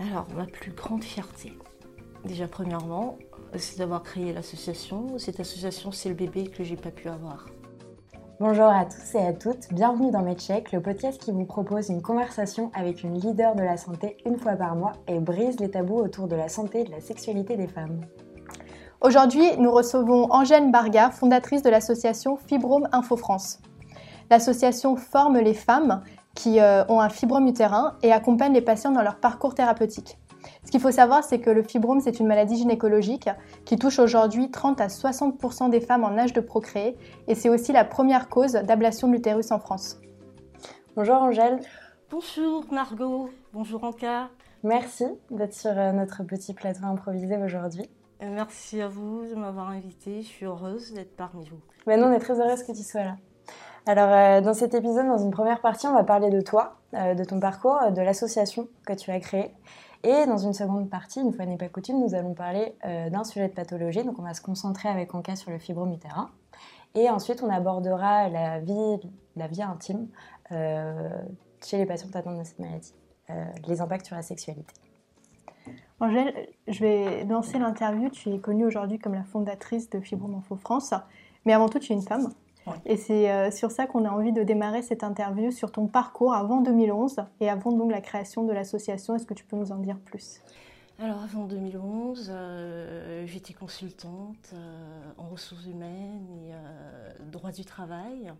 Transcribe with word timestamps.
Alors, 0.00 0.26
ma 0.36 0.44
plus 0.46 0.72
grande 0.72 1.04
fierté, 1.04 1.52
déjà 2.24 2.48
premièrement, 2.48 3.16
c'est 3.56 3.78
d'avoir 3.78 4.02
créé 4.02 4.32
l'association. 4.32 5.18
Cette 5.18 5.38
association, 5.38 5.92
c'est 5.92 6.08
le 6.08 6.16
bébé 6.16 6.48
que 6.48 6.64
j'ai 6.64 6.74
pas 6.74 6.90
pu 6.90 7.08
avoir. 7.08 7.46
Bonjour 8.40 8.66
à 8.66 8.86
tous 8.86 9.14
et 9.14 9.24
à 9.24 9.32
toutes, 9.32 9.72
bienvenue 9.72 10.10
dans 10.10 10.22
MedCheck, 10.22 10.72
le 10.72 10.82
podcast 10.82 11.22
qui 11.22 11.30
vous 11.30 11.44
propose 11.44 11.90
une 11.90 12.02
conversation 12.02 12.72
avec 12.74 13.04
une 13.04 13.20
leader 13.20 13.54
de 13.54 13.62
la 13.62 13.76
santé 13.76 14.16
une 14.26 14.36
fois 14.36 14.56
par 14.56 14.74
mois 14.74 14.94
et 15.06 15.20
brise 15.20 15.60
les 15.60 15.70
tabous 15.70 15.98
autour 15.98 16.26
de 16.26 16.34
la 16.34 16.48
santé 16.48 16.80
et 16.80 16.84
de 16.84 16.90
la 16.90 17.00
sexualité 17.00 17.56
des 17.56 17.68
femmes. 17.68 18.00
Aujourd'hui, 19.00 19.56
nous 19.58 19.70
recevons 19.70 20.26
Angèle 20.32 20.72
Barga, 20.72 21.10
fondatrice 21.10 21.62
de 21.62 21.70
l'association 21.70 22.36
Fibrome 22.36 22.88
Info 22.90 23.16
France. 23.16 23.60
L'association 24.28 24.96
forme 24.96 25.38
les 25.38 25.54
femmes 25.54 26.02
qui 26.34 26.60
euh, 26.60 26.84
ont 26.88 27.00
un 27.00 27.08
fibrome 27.08 27.46
utérin 27.46 27.96
et 28.02 28.12
accompagne 28.12 28.52
les 28.52 28.60
patients 28.60 28.90
dans 28.90 29.02
leur 29.02 29.16
parcours 29.16 29.54
thérapeutique. 29.54 30.18
Ce 30.64 30.70
qu'il 30.70 30.80
faut 30.80 30.90
savoir, 30.90 31.24
c'est 31.24 31.40
que 31.40 31.50
le 31.50 31.62
fibrome, 31.62 32.00
c'est 32.00 32.20
une 32.20 32.26
maladie 32.26 32.56
gynécologique 32.56 33.28
qui 33.64 33.78
touche 33.78 33.98
aujourd'hui 33.98 34.50
30 34.50 34.80
à 34.80 34.88
60 34.88 35.70
des 35.70 35.80
femmes 35.80 36.04
en 36.04 36.18
âge 36.18 36.32
de 36.32 36.40
procréer 36.40 36.96
et 37.28 37.34
c'est 37.34 37.48
aussi 37.48 37.72
la 37.72 37.84
première 37.84 38.28
cause 38.28 38.52
d'ablation 38.52 39.08
de 39.08 39.14
l'utérus 39.14 39.50
en 39.52 39.58
France. 39.58 39.98
Bonjour 40.96 41.16
Angèle. 41.16 41.60
Bonjour 42.10 42.64
Margot. 42.70 43.30
Bonjour 43.52 43.84
Anka. 43.84 44.28
Merci 44.62 45.04
d'être 45.30 45.54
sur 45.54 45.76
euh, 45.76 45.92
notre 45.92 46.22
petit 46.22 46.54
plateau 46.54 46.84
improvisé 46.84 47.36
aujourd'hui. 47.36 47.88
Merci 48.20 48.80
à 48.80 48.88
vous 48.88 49.26
de 49.26 49.34
m'avoir 49.34 49.70
invitée. 49.70 50.22
Je 50.22 50.26
suis 50.26 50.46
heureuse 50.46 50.92
d'être 50.92 51.16
parmi 51.16 51.44
vous. 51.48 51.60
Ben 51.86 52.00
nous, 52.00 52.06
on 52.06 52.12
est 52.12 52.20
très 52.20 52.40
heureuse 52.40 52.62
que 52.62 52.72
tu 52.72 52.82
sois 52.82 53.04
là. 53.04 53.16
Alors, 53.86 54.08
euh, 54.10 54.40
dans 54.40 54.54
cet 54.54 54.72
épisode, 54.72 55.06
dans 55.06 55.18
une 55.18 55.30
première 55.30 55.60
partie, 55.60 55.86
on 55.86 55.92
va 55.92 56.04
parler 56.04 56.30
de 56.30 56.40
toi, 56.40 56.76
euh, 56.94 57.14
de 57.14 57.22
ton 57.22 57.38
parcours, 57.38 57.78
de 57.94 58.00
l'association 58.00 58.66
que 58.86 58.94
tu 58.94 59.10
as 59.10 59.20
créée. 59.20 59.50
Et 60.04 60.24
dans 60.26 60.38
une 60.38 60.54
seconde 60.54 60.88
partie, 60.88 61.20
une 61.20 61.34
fois 61.34 61.44
n'est 61.44 61.58
pas 61.58 61.68
coutume, 61.68 62.00
nous 62.00 62.14
allons 62.14 62.32
parler 62.32 62.74
euh, 62.86 63.10
d'un 63.10 63.24
sujet 63.24 63.48
de 63.48 63.52
pathologie. 63.52 64.02
Donc, 64.02 64.18
on 64.18 64.22
va 64.22 64.32
se 64.32 64.40
concentrer 64.40 64.88
avec 64.88 65.14
Anka 65.14 65.36
sur 65.36 65.50
le 65.50 65.58
fibrome 65.58 65.92
utérin. 65.92 66.30
Et 66.94 67.10
ensuite, 67.10 67.42
on 67.42 67.50
abordera 67.50 68.30
la 68.30 68.60
vie, 68.60 69.00
la 69.36 69.48
vie 69.48 69.62
intime 69.62 70.08
chez 70.50 71.76
les 71.76 71.86
patients 71.86 72.08
atteints 72.14 72.38
de 72.38 72.44
cette 72.44 72.60
maladie, 72.60 72.94
les 73.66 73.80
impacts 73.80 74.06
sur 74.06 74.14
la 74.14 74.22
sexualité. 74.22 74.72
Angèle, 75.98 76.32
je 76.68 76.80
vais 76.80 77.24
lancer 77.24 77.58
l'interview. 77.58 78.10
Tu 78.10 78.30
es 78.30 78.38
connue 78.38 78.64
aujourd'hui 78.64 79.00
comme 79.00 79.14
la 79.14 79.24
fondatrice 79.24 79.90
de 79.90 79.98
Fibrome 79.98 80.36
Info 80.36 80.54
France, 80.54 80.94
mais 81.44 81.52
avant 81.52 81.68
tout, 81.68 81.80
tu 81.80 81.92
es 81.92 81.96
une 81.96 82.02
femme. 82.02 82.28
Et 82.86 82.96
c'est 82.96 83.30
euh, 83.30 83.50
sur 83.50 83.70
ça 83.70 83.86
qu'on 83.86 84.04
a 84.04 84.10
envie 84.10 84.32
de 84.32 84.42
démarrer 84.42 84.82
cette 84.82 85.04
interview, 85.04 85.50
sur 85.50 85.70
ton 85.70 85.86
parcours 85.86 86.34
avant 86.34 86.60
2011 86.60 87.16
et 87.40 87.48
avant 87.48 87.72
donc 87.72 87.90
la 87.90 88.00
création 88.00 88.44
de 88.44 88.52
l'association. 88.52 89.14
Est-ce 89.14 89.26
que 89.26 89.34
tu 89.34 89.44
peux 89.44 89.56
nous 89.56 89.72
en 89.72 89.78
dire 89.78 89.98
plus? 89.98 90.40
Alors 90.98 91.22
avant 91.22 91.44
2011, 91.44 92.28
euh, 92.30 93.26
j'étais 93.26 93.52
consultante 93.52 94.50
euh, 94.52 95.10
en 95.18 95.28
ressources 95.28 95.66
humaines 95.66 96.26
et 96.30 96.52
droit 97.30 97.50
du 97.50 97.64
travail. 97.64 98.32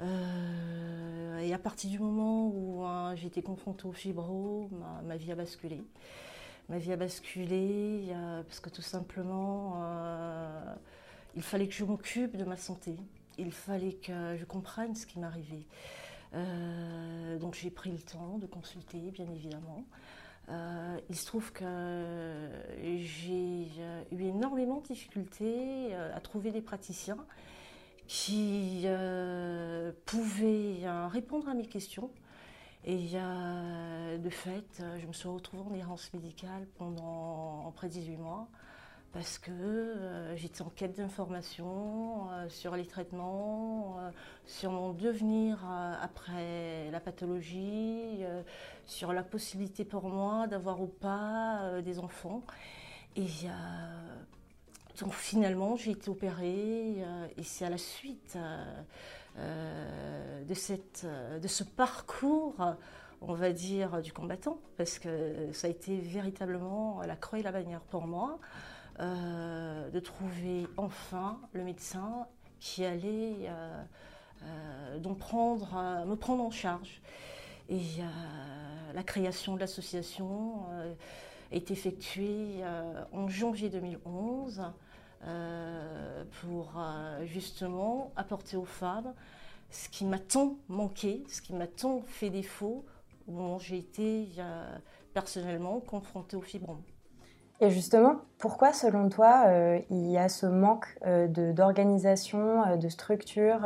et 0.00 1.54
à 1.54 1.58
partir 1.58 1.90
du 1.90 1.98
moment 1.98 2.48
où 2.48 2.82
hein, 2.84 3.14
été 3.14 3.42
confrontée 3.42 3.86
au 3.86 3.92
fibro, 3.92 4.68
ma, 5.04 5.16
vie 5.16 5.30
a 5.30 5.36
basculé 5.36 5.82
ma 6.70 6.78
vie 6.78 6.92
a 6.92 6.96
basculé 6.96 8.14
parce 8.46 8.58
que 8.58 8.70
tout 8.70 8.82
simplement, 8.82 9.76
il 11.36 11.42
fallait 11.42 11.68
que 11.68 11.74
je 11.74 11.84
m'occupe 11.84 12.36
de 12.36 12.44
ma 12.44 12.56
santé. 12.56 12.96
Il 13.38 13.52
fallait 13.52 13.94
que 13.94 14.36
je 14.36 14.44
comprenne 14.44 14.94
ce 14.94 15.06
qui 15.06 15.18
m'arrivait. 15.18 15.66
Euh, 16.34 17.38
donc 17.38 17.54
j'ai 17.54 17.70
pris 17.70 17.90
le 17.90 17.98
temps 17.98 18.38
de 18.38 18.46
consulter, 18.46 18.98
bien 19.10 19.26
évidemment. 19.30 19.84
Euh, 20.50 20.98
il 21.08 21.16
se 21.16 21.26
trouve 21.26 21.52
que 21.52 22.48
j'ai 22.82 23.68
eu 24.12 24.22
énormément 24.22 24.80
de 24.80 24.86
difficultés 24.86 25.94
à 25.94 26.20
trouver 26.20 26.50
des 26.50 26.60
praticiens 26.60 27.24
qui 28.06 28.86
pouvaient 30.04 30.82
répondre 31.08 31.48
à 31.48 31.54
mes 31.54 31.66
questions 31.66 32.10
et 32.84 32.98
de 34.18 34.30
fait, 34.30 34.82
je 35.00 35.06
me 35.06 35.12
suis 35.14 35.28
retrouvée 35.28 35.62
en 35.62 35.74
errance 35.74 36.12
médicale 36.12 36.66
pendant 36.76 37.72
près 37.74 37.88
de 37.88 37.94
18 37.94 38.16
mois 38.18 38.48
parce 39.14 39.38
que 39.38 39.52
euh, 39.52 40.36
j'étais 40.36 40.62
en 40.62 40.70
quête 40.70 40.96
d'informations 40.96 42.28
euh, 42.32 42.48
sur 42.48 42.74
les 42.74 42.84
traitements, 42.84 43.96
euh, 44.00 44.10
sur 44.44 44.72
mon 44.72 44.92
devenir 44.92 45.64
après 46.02 46.90
la 46.90 46.98
pathologie, 46.98 48.24
sur 48.86 49.12
la 49.12 49.22
possibilité 49.22 49.84
pour 49.84 50.08
moi 50.08 50.48
d'avoir 50.48 50.82
ou 50.82 50.88
pas 50.88 51.80
des 51.82 52.00
enfants. 52.00 52.42
Et 53.16 53.28
donc 55.00 55.14
finalement, 55.14 55.76
j'ai 55.76 55.92
été 55.92 56.10
opérée 56.10 56.98
et 57.36 57.42
c'est 57.42 57.64
à 57.64 57.70
la 57.70 57.78
suite 57.78 58.36
de, 59.36 60.54
cette, 60.54 61.06
de 61.40 61.48
ce 61.48 61.64
parcours, 61.64 62.54
on 63.22 63.34
va 63.34 63.52
dire, 63.52 64.02
du 64.02 64.12
combattant, 64.12 64.58
parce 64.76 64.98
que 64.98 65.52
ça 65.52 65.68
a 65.68 65.70
été 65.70 65.96
véritablement 65.96 67.00
la 67.06 67.16
croix 67.16 67.38
et 67.38 67.42
la 67.42 67.52
bannière 67.52 67.80
pour 67.80 68.06
moi, 68.06 68.38
euh, 69.00 69.90
de 69.90 70.00
trouver 70.00 70.66
enfin 70.76 71.40
le 71.52 71.64
médecin 71.64 72.26
qui 72.60 72.84
allait 72.84 73.50
donc 74.98 75.18
prendre, 75.18 76.04
me 76.06 76.14
prendre 76.16 76.42
en 76.42 76.50
charge. 76.50 77.00
Et 77.68 77.80
la 78.94 79.02
création 79.02 79.54
de 79.54 79.60
l'association 79.60 80.64
est 81.50 81.70
effectuée 81.70 82.62
en 83.12 83.28
janvier 83.28 83.68
2011. 83.68 84.62
Euh, 85.26 86.22
pour 86.42 86.74
euh, 86.76 87.24
justement 87.24 88.12
apporter 88.14 88.58
aux 88.58 88.66
femmes 88.66 89.14
ce 89.70 89.88
qui 89.88 90.04
m'a 90.04 90.18
tant 90.18 90.58
manqué, 90.68 91.24
ce 91.28 91.40
qui 91.40 91.54
m'a 91.54 91.66
tant 91.66 92.02
fait 92.02 92.28
défaut 92.28 92.84
où 93.26 93.58
j'ai 93.58 93.78
été 93.78 94.28
euh, 94.36 94.76
personnellement 95.14 95.80
confrontée 95.80 96.36
au 96.36 96.42
fibrome. 96.42 96.82
Et 97.60 97.70
justement, 97.70 98.16
pourquoi 98.38 98.72
selon 98.72 99.08
toi 99.08 99.46
il 99.90 100.10
y 100.10 100.18
a 100.18 100.28
ce 100.28 100.46
manque 100.46 100.98
d'organisation, 101.28 102.76
de, 102.76 102.88
structure 102.88 103.60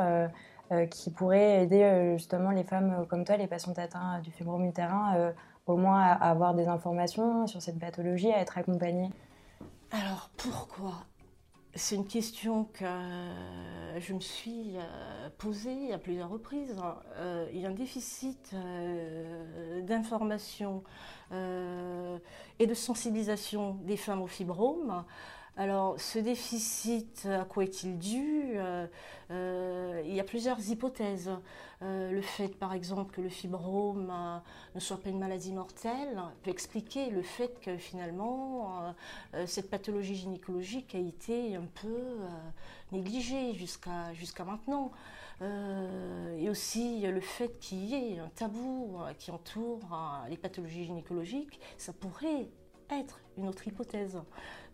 qui 0.91 1.11
pourrait 1.11 1.63
aider 1.63 2.15
justement 2.17 2.51
les 2.51 2.65
femmes 2.65 3.07
comme 3.09 3.25
toi, 3.25 3.37
les 3.39 3.47
patients 3.47 3.73
atteints 3.77 4.21
du 4.21 4.31
fibrome 4.31 4.67
utérin, 4.67 5.33
au 5.67 5.77
moins 5.77 6.03
à 6.03 6.13
avoir 6.31 6.55
des 6.55 6.69
informations 6.69 7.47
sur 7.47 7.63
cette 7.63 7.79
pathologie, 7.79 8.31
à 8.33 8.39
être 8.39 8.59
accompagnées? 8.59 9.11
Alors 9.91 10.31
pourquoi? 10.37 10.93
C'est 11.79 11.95
une 11.95 12.07
question 12.07 12.65
que 12.65 12.85
je 13.99 14.13
me 14.13 14.21
suis 14.21 14.77
euh, 14.77 15.29
posée 15.39 15.93
à 15.93 15.99
plusieurs 15.99 16.29
reprises. 16.29 16.77
Euh, 17.17 17.49
il 17.53 17.61
y 17.61 17.67
a 17.67 17.69
un 17.69 17.73
déficit 17.73 18.51
euh, 18.53 19.81
d'information 19.83 20.83
et 21.31 22.67
de 22.67 22.75
sensibilisation 22.75 23.75
des 23.83 23.99
femmes 23.99 24.23
au 24.23 24.27
fibrome. 24.27 25.05
Alors, 25.61 26.01
ce 26.01 26.21
déficit, 26.21 27.27
à 27.27 27.45
quoi 27.45 27.65
est-il 27.65 27.99
dû? 27.99 28.53
Euh, 28.55 28.87
euh, 29.33 30.01
Il 30.07 30.15
y 30.15 30.21
a 30.21 30.25
plusieurs 30.25 30.71
hypothèses. 30.71 31.33
Euh, 31.83 32.13
le 32.13 32.23
fait, 32.23 32.57
par 32.57 32.75
exemple, 32.75 33.13
que 33.13 33.21
le 33.21 33.29
fibrome 33.29 34.13
ne 34.77 34.79
soit 34.79 34.99
pas 34.99 35.09
une 35.09 35.19
maladie 35.19 35.53
mortelle 35.53 36.23
peut 36.45 36.53
expliquer 36.53 37.11
le 37.11 37.23
fait 37.23 37.59
que 37.61 37.77
finalement, 37.77 38.95
cette 39.47 39.69
pathologie 39.69 40.15
gynécologique 40.15 40.95
a 40.95 40.99
été 40.99 41.57
un 41.57 41.67
peu 41.83 42.19
négligée 42.93 43.53
jusqu'à 43.55 44.45
maintenant. 44.45 44.93
et 45.41 46.49
aussi 46.49 47.01
le 47.01 47.21
fait 47.21 47.59
qu'il 47.59 47.85
y 47.85 47.95
ait 47.95 48.19
un 48.21 48.29
tabou 48.29 48.99
qui 49.19 49.33
entoure 49.33 49.81
les 50.31 50.37
pathologies 50.37 50.85
gynécologiques, 50.85 51.59
ça 51.79 51.93
pourrait 51.93 52.49
être 52.91 53.21
une 53.37 53.49
autre 53.49 53.67
hypothèse. 53.67 54.19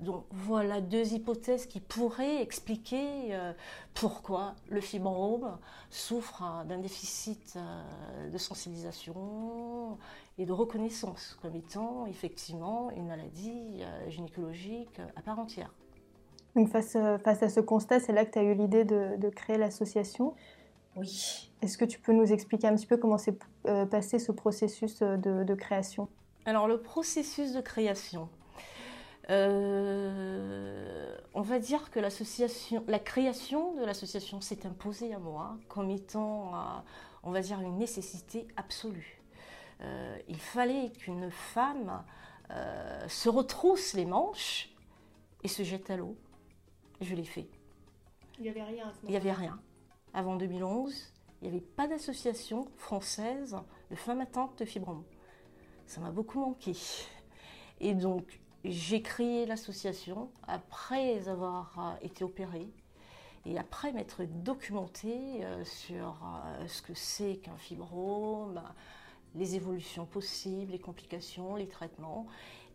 Donc 0.00 0.24
voilà 0.30 0.80
deux 0.80 1.12
hypothèses 1.12 1.66
qui 1.66 1.80
pourraient 1.80 2.42
expliquer 2.42 3.34
euh, 3.34 3.52
pourquoi 3.94 4.54
le 4.68 4.80
fibrome 4.80 5.56
souffre 5.90 6.42
hein, 6.42 6.64
d'un 6.64 6.78
déficit 6.78 7.54
euh, 7.56 8.30
de 8.30 8.38
sensibilisation 8.38 9.98
et 10.38 10.46
de 10.46 10.52
reconnaissance 10.52 11.38
comme 11.42 11.54
étant 11.54 12.06
effectivement 12.06 12.90
une 12.90 13.06
maladie 13.06 13.82
euh, 13.82 14.10
gynécologique 14.10 15.00
à 15.14 15.22
part 15.22 15.38
entière. 15.38 15.72
Donc 16.56 16.68
face, 16.68 16.96
face 17.24 17.42
à 17.42 17.48
ce 17.48 17.60
constat, 17.60 18.00
c'est 18.00 18.12
là 18.12 18.24
que 18.24 18.30
tu 18.30 18.38
as 18.38 18.44
eu 18.44 18.54
l'idée 18.54 18.84
de, 18.84 19.28
créer 19.28 19.58
l'association? 19.58 20.34
Oui. 20.94 21.50
Est-ce 21.62 21.76
que 21.76 21.84
tu 21.84 21.98
peux 21.98 22.12
nous 22.12 22.32
expliquer 22.32 22.68
un 22.68 22.76
petit 22.76 22.86
peu 22.86 22.96
comment 22.96 23.18
s'est 23.18 23.36
passé 23.90 24.20
ce 24.20 24.30
processus 24.30 25.00
de 25.00 25.54
création? 25.54 26.08
Alors 26.46 26.68
le 26.68 26.80
processus 26.80 27.52
de 27.52 27.60
création, 27.60 28.28
euh, 29.30 31.16
on 31.32 31.40
va 31.40 31.58
dire 31.58 31.90
que 31.90 32.00
l'association, 32.00 32.84
la 32.86 32.98
création 32.98 33.74
de 33.74 33.84
l'association 33.84 34.40
s'est 34.40 34.66
imposée 34.66 35.14
à 35.14 35.18
moi 35.18 35.56
comme 35.68 35.90
étant, 35.90 36.52
on 37.22 37.30
va 37.30 37.40
dire, 37.40 37.60
une 37.60 37.78
nécessité 37.78 38.46
absolue. 38.56 39.22
Euh, 39.80 40.18
il 40.28 40.40
fallait 40.40 40.90
qu'une 40.90 41.30
femme 41.30 42.04
se 43.08 43.28
retrousse 43.28 43.94
les 43.94 44.04
manches 44.04 44.70
et 45.42 45.48
se 45.48 45.62
jette 45.62 45.90
à 45.90 45.96
l'eau. 45.96 46.16
Je 47.00 47.14
l'ai 47.14 47.24
fait. 47.24 47.48
Il 48.38 48.42
n'y 48.42 48.48
avait 48.48 48.62
rien 48.62 48.88
à 48.88 48.92
ce 48.92 48.96
moment 48.96 49.08
Il 49.08 49.10
n'y 49.10 49.16
avait 49.16 49.32
rien. 49.32 49.60
Avant 50.12 50.36
2011, 50.36 50.94
il 51.40 51.50
n'y 51.50 51.56
avait 51.56 51.64
pas 51.64 51.86
d'association 51.86 52.66
française 52.76 53.56
de 53.90 53.96
femmes 53.96 54.20
atteintes 54.20 54.58
de 54.58 54.64
fibrome. 54.64 55.04
Ça 55.86 56.00
m'a 56.00 56.10
beaucoup 56.10 56.40
manqué. 56.40 56.74
Et 57.80 57.94
donc, 57.94 58.40
j'ai 58.64 59.02
créé 59.02 59.44
l'association 59.44 60.30
après 60.48 61.28
avoir 61.28 61.78
euh, 61.78 62.06
été 62.06 62.24
opérée 62.24 62.68
et 63.44 63.58
après 63.58 63.92
m'être 63.92 64.24
documentée 64.24 65.44
euh, 65.44 65.62
sur 65.64 66.16
euh, 66.24 66.66
ce 66.66 66.80
que 66.80 66.94
c'est 66.94 67.36
qu'un 67.36 67.56
fibrome, 67.58 68.62
les 69.34 69.56
évolutions 69.56 70.06
possibles, 70.06 70.72
les 70.72 70.78
complications, 70.78 71.56
les 71.56 71.68
traitements. 71.68 72.26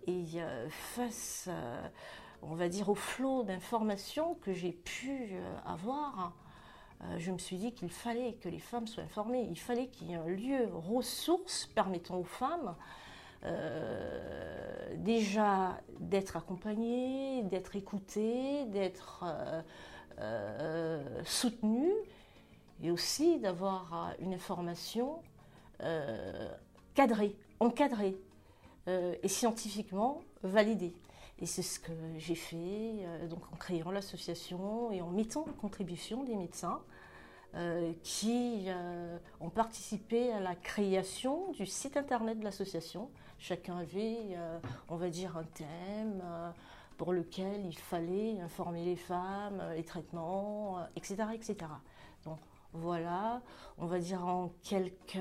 Et 0.08 0.40
face, 0.70 1.50
on 2.42 2.56
va 2.56 2.68
dire, 2.68 2.90
au 2.90 2.96
flot 2.96 3.44
d'informations 3.44 4.36
que 4.36 4.54
j'ai 4.54 4.72
pu 4.72 5.34
avoir, 5.66 6.34
je 7.18 7.32
me 7.32 7.38
suis 7.38 7.58
dit 7.58 7.74
qu'il 7.74 7.90
fallait 7.90 8.34
que 8.34 8.50
les 8.50 8.60
femmes 8.60 8.88
soient 8.88 9.04
informées, 9.04 9.48
il 9.50 9.58
fallait 9.58 9.88
qu'il 9.88 10.10
y 10.10 10.14
ait 10.14 10.16
un 10.16 10.28
lieu 10.28 10.68
ressource 10.74 11.68
permettant 11.74 12.18
aux 12.18 12.26
femmes 12.26 12.76
euh, 13.46 14.96
déjà 14.98 15.80
d'être 16.00 16.36
accompagné, 16.36 17.44
d'être 17.44 17.76
écouté, 17.78 18.66
d'être 18.66 19.24
euh, 19.24 19.62
euh, 20.20 21.24
soutenu 21.24 21.90
et 22.84 22.92
aussi 22.92 23.40
d'avoir 23.40 24.14
une 24.20 24.34
information 24.34 25.22
cadrée, 26.94 27.36
encadrée 27.62 28.18
et 28.88 29.28
scientifiquement 29.30 30.22
validée. 30.44 30.94
Et 31.40 31.46
c'est 31.46 31.62
ce 31.62 31.80
que 31.80 31.94
j'ai 32.18 32.36
fait 32.36 33.06
donc 33.30 33.40
en 33.54 33.56
créant 33.56 33.92
l'association 33.92 34.92
et 34.92 35.02
en 35.02 35.10
mettant 35.10 35.42
en 35.42 35.54
contribution 35.54 36.24
des 36.24 36.36
médecins 36.36 36.82
euh, 37.56 37.94
qui 38.04 38.66
euh, 38.68 39.18
ont 39.40 39.50
participé 39.50 40.32
à 40.32 40.40
la 40.40 40.54
création 40.54 41.52
du 41.54 41.66
site 41.66 41.98
internet 41.98 42.38
de 42.38 42.44
l'association. 42.44 43.10
Chacun 43.40 43.78
avait, 43.78 44.20
euh, 44.34 44.60
on 44.88 44.98
va 44.98 45.10
dire, 45.10 45.36
un 45.36 45.46
thème 45.46 46.22
pour 46.98 47.12
lequel 47.12 47.66
il 47.66 47.78
fallait 47.78 48.40
informer 48.40 48.86
les 48.86 48.96
femmes, 48.96 49.64
les 49.76 49.84
traitements, 49.84 50.78
etc., 50.96 51.24
etc. 51.34 51.56
Donc 52.24 52.38
voilà, 52.74 53.42
on 53.80 53.88
va 53.88 53.98
dire 53.98 54.24
en 54.24 54.52
quelques 54.62 55.16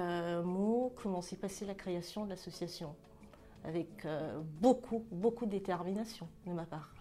mots 0.44 0.92
comment 1.02 1.22
s'est 1.22 1.36
passée 1.36 1.64
la 1.64 1.74
création 1.74 2.26
de 2.26 2.30
l'association, 2.30 2.94
avec 3.64 4.06
beaucoup, 4.60 5.04
beaucoup 5.10 5.46
de 5.46 5.50
détermination 5.50 6.26
de 6.46 6.52
ma 6.52 6.64
part. 6.64 6.92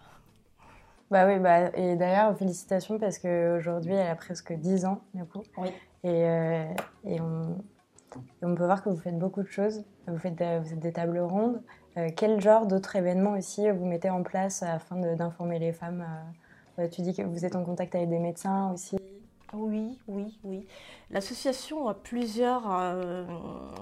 Bah 1.10 1.26
oui, 1.26 1.38
bah, 1.38 1.70
et 1.74 1.96
d'ailleurs, 1.96 2.36
félicitations 2.36 2.98
parce 2.98 3.18
qu'aujourd'hui, 3.18 3.94
elle 3.94 4.08
a 4.08 4.14
presque 4.14 4.52
10 4.52 4.84
ans, 4.84 5.00
du 5.14 5.24
coup. 5.24 5.42
Oui. 5.56 5.68
Et, 6.04 6.24
euh, 6.24 6.64
et, 7.04 7.20
on, 7.20 7.58
on, 8.42 8.54
peut 8.54 8.64
voir 8.64 8.82
que 8.84 8.90
vous 8.90 8.98
faites 8.98 9.18
beaucoup 9.18 9.42
de 9.42 9.48
choses. 9.48 9.84
Vous 10.06 10.18
faites, 10.18 10.42
vous 10.42 10.76
des 10.76 10.92
tables 10.92 11.18
rondes. 11.18 11.62
Euh, 11.96 12.10
quel 12.14 12.40
genre 12.40 12.66
d'autres 12.66 12.94
événements 12.96 13.32
aussi 13.32 13.68
vous 13.70 13.86
mettez 13.86 14.10
en 14.10 14.22
place 14.22 14.62
afin 14.62 14.96
d'informer 15.14 15.58
les 15.58 15.72
femmes 15.72 16.06
euh, 16.78 16.88
Tu 16.88 17.00
dis 17.00 17.14
que 17.14 17.22
vous 17.22 17.44
êtes 17.46 17.56
en 17.56 17.64
contact 17.64 17.94
avec 17.94 18.10
des 18.10 18.18
médecins 18.18 18.70
aussi. 18.72 18.96
Oui, 19.54 19.98
oui, 20.08 20.38
oui. 20.44 20.66
L'association 21.10 21.88
a 21.88 21.94
plusieurs, 21.94 22.70
euh, 22.70 23.24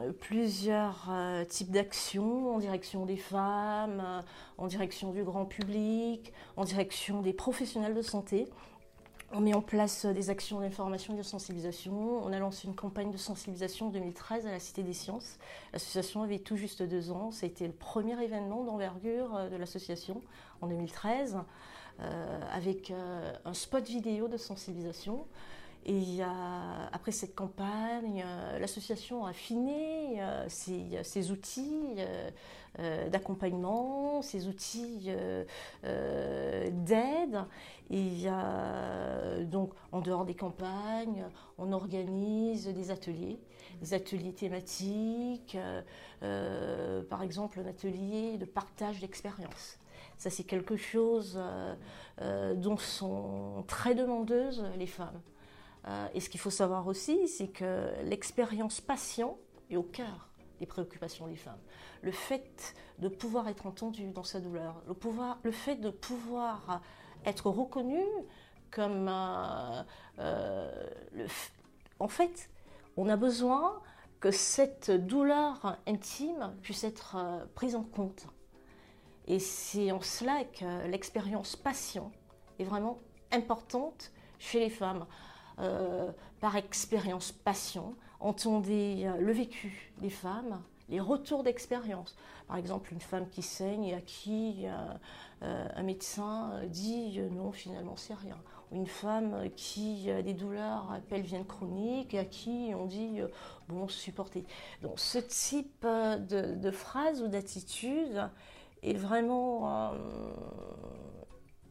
euh, 0.00 1.44
types 1.46 1.72
d'actions 1.72 2.54
en 2.54 2.58
direction 2.58 3.04
des 3.04 3.16
femmes, 3.16 4.00
euh, 4.00 4.22
en 4.58 4.68
direction 4.68 5.10
du 5.10 5.24
grand 5.24 5.44
public, 5.44 6.32
en 6.56 6.64
direction 6.64 7.20
des 7.20 7.32
professionnels 7.32 7.94
de 7.94 8.02
santé. 8.02 8.48
On 9.32 9.40
met 9.40 9.54
en 9.54 9.60
place 9.60 10.06
des 10.06 10.30
actions 10.30 10.60
d'information 10.60 11.14
et 11.14 11.16
de 11.16 11.24
sensibilisation. 11.24 12.24
On 12.24 12.32
a 12.32 12.38
lancé 12.38 12.68
une 12.68 12.76
campagne 12.76 13.10
de 13.10 13.16
sensibilisation 13.16 13.88
en 13.88 13.90
2013 13.90 14.46
à 14.46 14.52
la 14.52 14.60
Cité 14.60 14.84
des 14.84 14.92
Sciences. 14.92 15.36
L'association 15.72 16.22
avait 16.22 16.38
tout 16.38 16.56
juste 16.56 16.84
deux 16.84 17.10
ans. 17.10 17.32
Ça 17.32 17.44
a 17.44 17.48
été 17.48 17.66
le 17.66 17.72
premier 17.72 18.22
événement 18.22 18.62
d'envergure 18.62 19.50
de 19.50 19.56
l'association 19.56 20.22
en 20.60 20.68
2013, 20.68 21.38
avec 22.52 22.92
un 23.44 23.52
spot 23.52 23.84
vidéo 23.88 24.28
de 24.28 24.36
sensibilisation. 24.36 25.26
Et 25.88 26.20
après 26.92 27.12
cette 27.12 27.36
campagne, 27.36 28.24
euh, 28.26 28.58
l'association 28.58 29.24
a 29.24 29.30
affiné 29.30 30.20
euh, 30.20 30.44
ses, 30.48 31.30
outils 31.30 31.94
euh, 32.80 33.08
d'accompagnement, 33.08 34.20
ses 34.20 34.48
outils 34.48 35.10
d'aide. 35.84 37.38
Et 37.90 38.26
donc, 39.44 39.70
en 39.92 40.00
dehors 40.00 40.24
des 40.24 40.34
campagnes, 40.34 41.24
on 41.56 41.70
organise 41.72 42.66
des 42.66 42.90
ateliers, 42.90 43.38
des 43.80 43.94
ateliers 43.94 44.32
thématiques, 44.32 45.56
par 46.20 47.22
exemple 47.22 47.60
un 47.60 47.66
atelier 47.66 48.38
de 48.38 48.44
partage 48.44 48.98
d'expérience. 48.98 49.78
Ça, 50.18 50.30
c'est 50.30 50.44
quelque 50.44 50.76
chose 50.76 51.40
dont 52.56 52.76
sont 52.76 53.64
très 53.68 53.94
demandeuses 53.94 54.64
les 54.76 54.88
femmes. 54.88 55.20
Euh, 55.88 56.08
et 56.14 56.20
ce 56.20 56.28
qu'il 56.28 56.40
faut 56.40 56.50
savoir 56.50 56.86
aussi, 56.86 57.28
c'est 57.28 57.48
que 57.48 57.92
l'expérience 58.02 58.80
patient 58.80 59.38
est 59.70 59.76
au 59.76 59.82
cœur 59.82 60.28
des 60.58 60.66
préoccupations 60.66 61.26
des 61.26 61.36
femmes. 61.36 61.60
Le 62.02 62.12
fait 62.12 62.74
de 62.98 63.08
pouvoir 63.08 63.48
être 63.48 63.66
entendu 63.66 64.10
dans 64.10 64.24
sa 64.24 64.40
douleur, 64.40 64.82
le, 64.86 64.94
pouvoir, 64.94 65.38
le 65.42 65.50
fait 65.52 65.76
de 65.76 65.90
pouvoir 65.90 66.82
être 67.24 67.50
reconnu 67.50 68.02
comme... 68.70 69.08
Euh, 69.08 69.82
euh, 70.18 71.26
en 71.98 72.08
fait, 72.08 72.50
on 72.96 73.08
a 73.08 73.16
besoin 73.16 73.80
que 74.20 74.30
cette 74.30 74.90
douleur 74.90 75.78
intime 75.86 76.54
puisse 76.62 76.84
être 76.84 77.16
prise 77.54 77.74
en 77.74 77.82
compte. 77.82 78.26
Et 79.26 79.38
c'est 79.38 79.92
en 79.92 80.00
cela 80.00 80.44
que 80.44 80.86
l'expérience 80.86 81.56
patient 81.56 82.12
est 82.58 82.64
vraiment 82.64 82.98
importante 83.32 84.12
chez 84.38 84.60
les 84.60 84.70
femmes. 84.70 85.06
Euh, 85.58 86.10
par 86.40 86.54
expérience 86.56 87.32
patient, 87.32 87.94
entendez 88.20 89.04
euh, 89.06 89.16
le 89.16 89.32
vécu 89.32 89.90
des 90.02 90.10
femmes, 90.10 90.62
les 90.90 91.00
retours 91.00 91.42
d'expérience. 91.42 92.14
Par 92.46 92.58
exemple, 92.58 92.92
une 92.92 93.00
femme 93.00 93.26
qui 93.30 93.40
saigne 93.40 93.94
à 93.94 94.02
qui 94.02 94.66
euh, 94.66 95.68
un 95.74 95.82
médecin 95.82 96.60
dit 96.66 97.20
non, 97.32 97.52
finalement, 97.52 97.96
c'est 97.96 98.14
rien. 98.14 98.36
Ou 98.70 98.76
une 98.76 98.86
femme 98.86 99.48
qui 99.56 100.10
a 100.10 100.20
des 100.20 100.34
douleurs 100.34 101.00
pelviennes 101.08 101.46
chroniques 101.46 102.12
et 102.12 102.18
à 102.18 102.24
qui 102.26 102.72
on 102.74 102.84
dit 102.84 103.20
bon, 103.68 103.88
supporter. 103.88 104.44
Donc, 104.82 105.00
ce 105.00 105.18
type 105.18 105.84
de, 105.84 106.54
de 106.54 106.70
phrase 106.70 107.22
ou 107.22 107.28
d'attitude 107.28 108.28
est 108.82 108.94
vraiment 108.94 109.92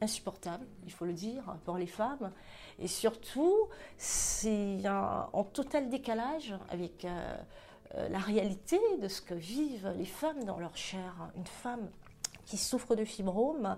insupportable, 0.01 0.65
il 0.85 0.91
faut 0.91 1.05
le 1.05 1.13
dire, 1.13 1.43
pour 1.63 1.77
les 1.77 1.87
femmes. 1.87 2.31
Et 2.79 2.87
surtout, 2.87 3.55
c'est 3.97 4.81
en 4.87 5.43
total 5.43 5.89
décalage 5.89 6.53
avec 6.69 7.05
euh, 7.05 7.37
euh, 7.95 8.09
la 8.09 8.19
réalité 8.19 8.79
de 9.01 9.07
ce 9.07 9.21
que 9.21 9.33
vivent 9.33 9.93
les 9.97 10.05
femmes 10.05 10.43
dans 10.43 10.59
leur 10.59 10.75
chair. 10.75 11.31
Une 11.35 11.45
femme 11.45 11.89
qui 12.45 12.57
souffre 12.57 12.95
de 12.95 13.05
fibrome 13.05 13.77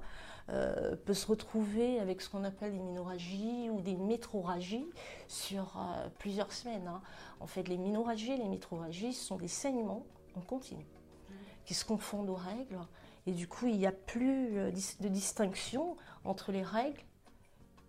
euh, 0.50 0.96
peut 1.06 1.14
se 1.14 1.28
retrouver 1.28 2.00
avec 2.00 2.22
ce 2.22 2.30
qu'on 2.30 2.44
appelle 2.44 2.72
des 2.72 2.80
minorragies 2.80 3.70
ou 3.70 3.82
des 3.82 3.96
métroragies 3.96 4.88
sur 5.28 5.78
plusieurs 6.18 6.52
semaines. 6.52 6.88
Hein. 6.88 7.02
En 7.40 7.48
fait, 7.48 7.68
les 7.68 7.78
minorragies 7.78 8.32
et 8.32 8.38
les 8.38 8.50
métroragies 8.50 9.14
sont 9.14 9.38
des 9.38 9.48
saignements 9.48 10.06
en 10.36 10.42
continu 10.42 10.86
qui 11.66 11.74
se 11.74 11.86
confondent 11.86 12.30
aux 12.30 12.36
règles. 12.36 12.80
Et 13.28 13.32
du 13.32 13.48
coup, 13.48 13.68
il 13.68 13.78
n'y 13.78 13.86
a 13.86 13.92
plus 13.92 14.54
de 14.54 15.08
distinction 15.10 15.98
entre 16.24 16.54
les 16.54 16.64
règles 16.64 17.04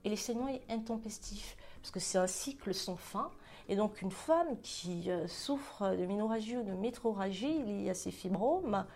et 0.04 0.10
les 0.10 0.16
saignements 0.16 0.56
intempestifs, 0.68 1.56
parce 1.80 1.90
que 1.90 2.00
c'est 2.00 2.18
un 2.18 2.26
cycle 2.26 2.74
sans 2.74 2.96
fin. 2.96 3.30
Et 3.68 3.76
donc 3.76 4.00
une 4.00 4.10
femme 4.10 4.58
qui 4.62 5.10
euh, 5.10 5.26
souffre 5.28 5.94
de 5.94 6.06
ménorragie 6.06 6.56
ou 6.56 6.62
de 6.62 6.72
métroragie 6.72 7.62
liée 7.64 7.90
à 7.90 7.94
ses 7.94 8.10
fibromes 8.10 8.86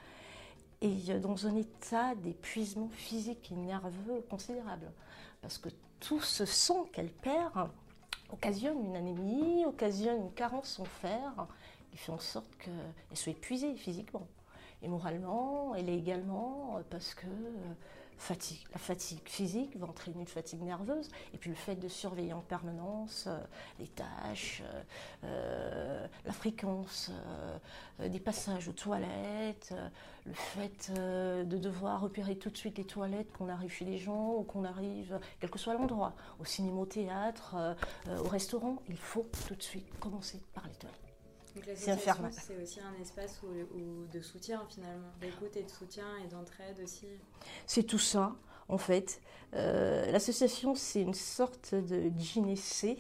est 0.80 1.11
euh, 1.11 1.18
dans 1.18 1.47
un 1.47 1.56
état 1.56 2.14
d'épuisement 2.14 2.88
physique 2.88 3.52
et 3.52 3.54
nerveux 3.54 4.23
considérable, 4.30 4.90
parce 5.42 5.59
que 5.59 5.68
tout 6.00 6.21
ce 6.21 6.44
sang 6.47 6.87
qu'elle 6.92 7.11
perd 7.11 7.68
occasionne 8.32 8.82
une 8.85 8.97
anémie, 8.97 9.64
occasionne 9.66 10.23
une 10.23 10.32
carence 10.32 10.80
en 10.80 10.85
fer, 10.85 11.47
qui 11.90 11.99
fait 11.99 12.12
en 12.12 12.18
sorte 12.18 12.49
qu'elle 12.56 13.16
soit 13.16 13.32
épuisée 13.32 13.75
physiquement. 13.75 14.26
Et 14.82 14.88
moralement, 14.88 15.75
elle 15.75 15.88
est 15.88 15.97
également, 15.97 16.76
euh, 16.78 16.82
parce 16.90 17.14
que 17.14 17.26
La 18.73 18.78
fatigue 18.78 19.28
physique 19.28 19.76
va 19.76 19.87
entraîner 19.87 20.21
une 20.21 20.26
fatigue 20.26 20.62
nerveuse, 20.62 21.09
et 21.35 21.38
puis 21.38 21.50
le 21.50 21.57
fait 21.57 21.75
de 21.75 21.88
surveiller 21.88 22.33
en 22.33 22.40
permanence 22.40 23.25
euh, 23.26 23.38
les 23.78 23.88
tâches, 23.88 24.62
euh, 24.64 24.83
euh, 25.25 26.07
la 26.25 26.33
fréquence 26.33 27.11
des 27.99 28.21
passages 28.21 28.69
aux 28.69 28.73
toilettes, 28.73 29.75
le 30.25 30.33
fait 30.33 30.92
de 30.92 31.57
devoir 31.57 32.00
repérer 32.00 32.37
tout 32.37 32.50
de 32.50 32.57
suite 32.57 32.78
les 32.78 32.85
toilettes 32.85 33.33
qu'on 33.33 33.49
arrive 33.49 33.71
chez 33.71 33.85
les 33.85 33.99
gens 33.99 34.35
ou 34.35 34.42
qu'on 34.42 34.64
arrive, 34.64 35.19
quel 35.40 35.50
que 35.50 35.59
soit 35.59 35.75
l'endroit, 35.75 36.14
au 36.40 36.45
cinéma, 36.45 36.81
au 36.81 36.87
théâtre, 36.87 37.76
au 38.09 38.28
restaurant, 38.28 38.76
il 38.88 38.97
faut 38.97 39.28
tout 39.47 39.54
de 39.54 39.62
suite 39.62 39.87
commencer 40.00 40.40
par 40.54 40.66
les 40.66 40.75
toilettes. 40.75 41.12
C'est 41.75 41.90
infernal. 41.90 42.32
C'est 42.32 42.62
aussi 42.62 42.80
un 42.80 43.00
espace 43.00 43.40
de 44.12 44.21
soutien 44.21 44.64
finalement, 44.68 45.09
d'écoute 45.21 45.56
et 45.56 45.62
de 45.62 45.71
soutien 45.71 46.06
et 46.25 46.28
d'entraide 46.28 46.80
aussi. 46.82 47.06
C'est 47.66 47.82
tout 47.82 47.99
ça 47.99 48.35
en 48.68 48.78
fait. 48.78 49.21
Euh, 49.54 50.11
l'association 50.11 50.75
c'est 50.75 51.02
une 51.02 51.14
sorte 51.14 51.75
de 51.75 52.11
gynécée 52.16 52.99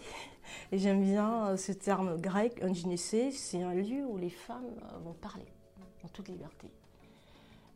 et 0.70 0.78
j'aime 0.78 1.02
bien 1.02 1.46
euh, 1.46 1.56
ce 1.56 1.72
terme 1.72 2.20
grec, 2.20 2.62
un 2.62 2.72
gynécée, 2.72 3.30
c'est 3.30 3.62
un 3.62 3.72
lieu 3.72 4.04
où 4.04 4.18
les 4.18 4.30
femmes 4.30 4.66
euh, 4.66 4.98
vont 4.98 5.14
parler 5.14 5.46
en 6.04 6.08
toute 6.08 6.28
liberté. 6.28 6.70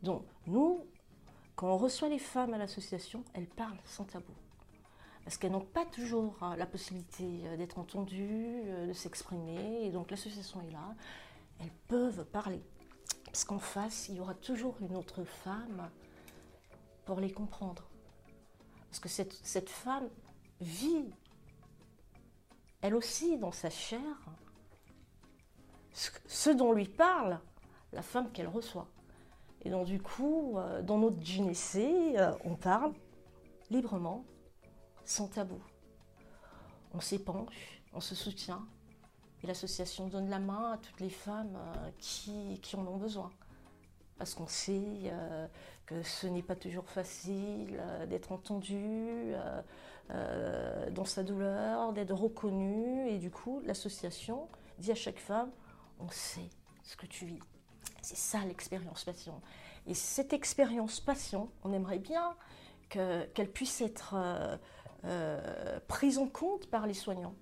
Donc 0.03 0.23
nous, 0.45 0.85
quand 1.55 1.73
on 1.73 1.77
reçoit 1.77 2.09
les 2.09 2.19
femmes 2.19 2.53
à 2.53 2.57
l'association, 2.57 3.23
elles 3.33 3.47
parlent 3.47 3.79
sans 3.85 4.03
tabou 4.03 4.33
parce 5.27 5.35
qu'elles 5.35 5.51
n'ont 5.51 5.59
pas 5.59 5.83
toujours 5.83 6.37
euh, 6.41 6.55
la 6.55 6.65
possibilité 6.65 7.41
euh, 7.43 7.57
d'être 7.57 7.79
entendues, 7.79 8.61
euh, 8.63 8.87
de 8.87 8.93
s'exprimer. 8.93 9.85
Et 9.85 9.91
donc 9.91 10.09
l'association 10.09 10.61
est 10.61 10.71
là, 10.71 10.95
elles 11.59 11.73
peuvent 11.89 12.23
parler. 12.23 12.61
Parce 13.25 13.43
qu'en 13.43 13.59
face, 13.59 14.07
il 14.07 14.15
y 14.15 14.19
aura 14.21 14.35
toujours 14.35 14.77
une 14.79 14.95
autre 14.95 15.25
femme 15.25 15.89
pour 17.03 17.19
les 17.19 17.29
comprendre. 17.29 17.89
Parce 18.89 19.01
que 19.01 19.09
cette, 19.09 19.69
femme 19.69 20.07
vit, 20.61 21.11
elle 22.79 22.95
aussi, 22.95 23.37
dans 23.37 23.51
sa 23.51 23.69
chair, 23.69 23.99
ce 25.91 26.51
dont 26.51 26.71
lui 26.71 26.87
parle 26.87 27.41
la 27.91 28.01
femme 28.01 28.31
qu'elle 28.31 28.47
reçoit. 28.47 28.87
Et 29.65 29.71
donc 29.71 29.87
du 29.87 30.01
coup, 30.01 30.57
dans 30.83 30.99
notre 30.99 31.21
gynécée, 31.21 32.15
on 32.45 32.55
parle 32.55 32.93
librement 33.69 34.23
sans 35.07 35.27
tabou. 35.27 35.59
On 36.93 36.99
s'épanche, 36.99 37.81
on 37.93 38.01
se 38.01 38.13
soutient, 38.13 38.67
et 39.43 39.47
l'association 39.47 40.07
donne 40.07 40.29
la 40.29 40.39
main 40.39 40.73
à 40.73 40.77
toutes 40.77 40.99
les 40.99 41.09
femmes 41.09 41.55
euh, 41.55 41.89
qui, 41.97 42.59
qui 42.61 42.75
en 42.75 42.85
ont 42.85 42.97
besoin. 42.97 43.31
Parce 44.17 44.33
qu'on 44.33 44.47
sait 44.47 44.81
euh, 45.05 45.47
que 45.85 46.03
ce 46.03 46.27
n'est 46.27 46.43
pas 46.43 46.55
toujours 46.55 46.89
facile 46.89 47.77
euh, 47.79 48.05
d'être 48.05 48.31
entendu 48.31 49.33
dans 50.91 51.03
sa 51.03 51.21
douleur, 51.23 51.91
d'être 51.91 52.13
reconnu. 52.13 53.09
Et 53.09 53.17
du 53.17 53.29
coup, 53.29 53.61
l'association 53.65 54.47
dit 54.79 54.91
à 54.91 54.95
chaque 54.95 55.19
femme, 55.19 55.51
on 55.99 56.09
sait 56.09 56.49
ce 56.83 56.95
que 56.95 57.05
tu 57.05 57.25
vis. 57.25 57.39
C'est 58.01 58.15
ça 58.15 58.39
l'expérience 58.45 59.03
passion. 59.03 59.41
Et 59.85 59.93
cette 59.93 60.31
expérience 60.31 61.01
passion, 61.01 61.49
on 61.63 61.73
aimerait 61.73 61.99
bien 61.99 62.35
qu'elle 62.87 63.51
puisse 63.51 63.81
être 63.81 64.15
euh, 65.05 65.79
prise 65.87 66.17
en 66.17 66.27
compte 66.27 66.67
par 66.67 66.87
les 66.87 66.93
soignants. 66.93 67.35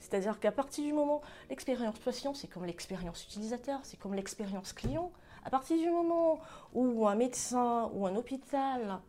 C'est-à-dire 0.00 0.38
qu'à 0.38 0.52
partir 0.52 0.84
du 0.84 0.92
moment, 0.92 1.22
l'expérience 1.48 1.98
patient, 1.98 2.34
c'est 2.34 2.46
comme 2.46 2.66
l'expérience 2.66 3.24
utilisateur, 3.24 3.80
c'est 3.84 3.96
comme 3.96 4.14
l'expérience 4.14 4.74
client. 4.74 5.10
À 5.44 5.50
partir 5.50 5.78
du 5.78 5.90
moment 5.90 6.38
où 6.74 7.06
un 7.08 7.14
médecin 7.14 7.90
ou 7.94 8.06
un 8.06 8.14
hôpital 8.14 9.00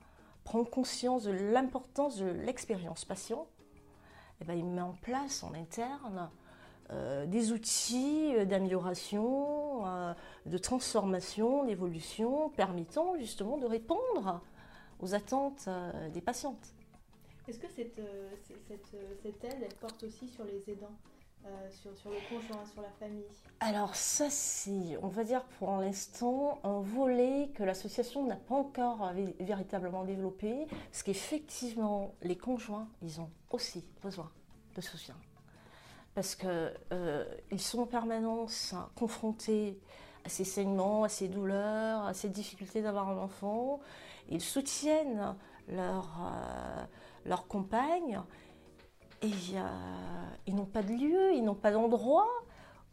prend 0.46 0.64
conscience 0.64 1.24
de 1.24 1.32
l'importance 1.32 2.18
de 2.18 2.28
l'expérience 2.28 3.04
patient, 3.04 3.46
eh 4.42 4.46
ben, 4.46 4.58
il 4.58 4.66
met 4.66 4.82
en 4.82 4.94
place 4.94 5.44
en 5.44 5.54
interne 5.54 6.30
euh, 6.92 7.26
des 7.26 7.52
outils 7.52 8.34
d'amélioration, 8.46 9.86
euh, 9.86 10.14
de 10.46 10.58
transformation, 10.58 11.66
d'évolution, 11.66 12.50
permettant 12.50 13.18
justement 13.18 13.58
de 13.58 13.66
répondre 13.66 14.42
aux 15.02 15.14
attentes 15.14 15.68
des 16.14 16.22
patientes. 16.22 16.75
Est-ce 17.48 17.60
que 17.60 17.68
cette, 17.68 18.00
euh, 18.00 18.32
euh, 18.96 19.30
aide, 19.44 19.58
elle 19.62 19.76
porte 19.76 20.02
aussi 20.04 20.28
sur 20.28 20.44
les 20.46 20.64
aidants 20.68 20.96
euh, 21.46 21.70
sur, 21.70 21.96
sur, 21.96 22.10
le 22.10 22.18
conjoint, 22.28 22.66
sur 22.66 22.82
la 22.82 22.90
famille? 23.00 23.26
Alors 23.60 23.96
ça, 23.96 24.32
c'est, 24.32 24.98
on 25.04 25.10
va 25.10 25.24
dire 25.24 25.44
pour 25.60 25.78
l'instant, 25.78 26.60
un 26.64 26.80
volet 26.82 27.52
que 27.54 27.62
l'association 27.64 28.26
n'a 28.26 28.36
pas 28.36 28.56
encore 28.56 29.12
véritablement 29.40 30.04
développé, 30.06 30.66
parce 30.92 31.04
qu'effectivement, 31.04 32.16
les 32.24 32.36
conjoints, 32.36 32.88
ils 33.04 33.22
ont 33.22 33.30
aussi 33.52 33.86
besoin 34.02 34.32
de 34.76 34.82
soutien. 34.82 35.16
Parce 36.16 36.36
qu'ils 36.36 37.60
sont 37.60 37.80
en 37.82 37.86
permanence 37.86 38.74
confrontés 38.96 39.80
à 40.24 40.30
ces 40.30 40.46
saignements, 40.46 41.04
à 41.04 41.10
ces 41.10 41.28
douleurs, 41.28 42.06
à 42.06 42.16
ces 42.16 42.30
difficultés 42.30 42.82
d'avoir 42.82 43.10
un 43.10 43.18
enfant. 43.20 43.82
Ils 44.30 44.42
soutiennent 44.42 45.36
leur 45.68 46.10
leur 47.26 47.48
compagne, 47.48 48.22
et 49.22 49.32
ils 50.48 50.56
n'ont 50.56 50.66
pas 50.66 50.84
de 50.84 50.94
lieu, 50.94 51.34
ils 51.34 51.44
n'ont 51.44 51.56
pas 51.56 51.72
d'endroit 51.72 52.28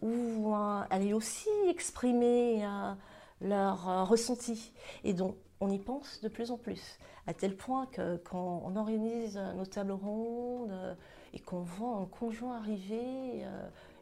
où 0.03 0.55
euh, 0.55 0.83
aller 0.91 1.15
aussi 1.15 1.49
exprimer 1.69 2.65
euh, 2.65 2.93
leur 3.41 3.89
euh, 3.89 4.05
ressenti. 4.05 4.73
Et 5.05 5.15
donc, 5.15 5.37
on 5.61 5.71
y 5.71 5.79
pense 5.79 6.21
de 6.23 6.29
plus 6.29 6.51
en 6.51 6.59
plus, 6.59 6.99
à 7.27 7.35
tel 7.35 7.57
point 7.57 7.87
que 7.87 8.17
quand 8.17 8.63
on 8.67 8.75
organise 8.75 9.39
nos 9.57 9.65
tables 9.65 9.93
rondes 9.93 10.97
et 11.33 11.39
qu'on 11.39 11.61
voit 11.61 11.99
un 11.99 12.07
conjoint 12.07 12.57
arriver, 12.57 13.45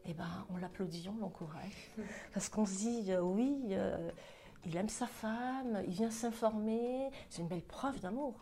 eh 0.06 0.14
ben, 0.14 0.24
on 0.48 0.56
l'applaudit, 0.56 1.10
on 1.14 1.20
l'encourage. 1.20 1.90
Parce 2.32 2.48
qu'on 2.48 2.64
se 2.64 2.78
dit, 2.78 3.12
oui, 3.20 3.76
il 4.64 4.74
aime 4.74 4.88
sa 4.88 5.06
femme, 5.06 5.82
il 5.86 5.92
vient 5.92 6.10
s'informer, 6.10 7.10
c'est 7.28 7.42
une 7.42 7.48
belle 7.48 7.60
preuve 7.60 8.00
d'amour. 8.00 8.32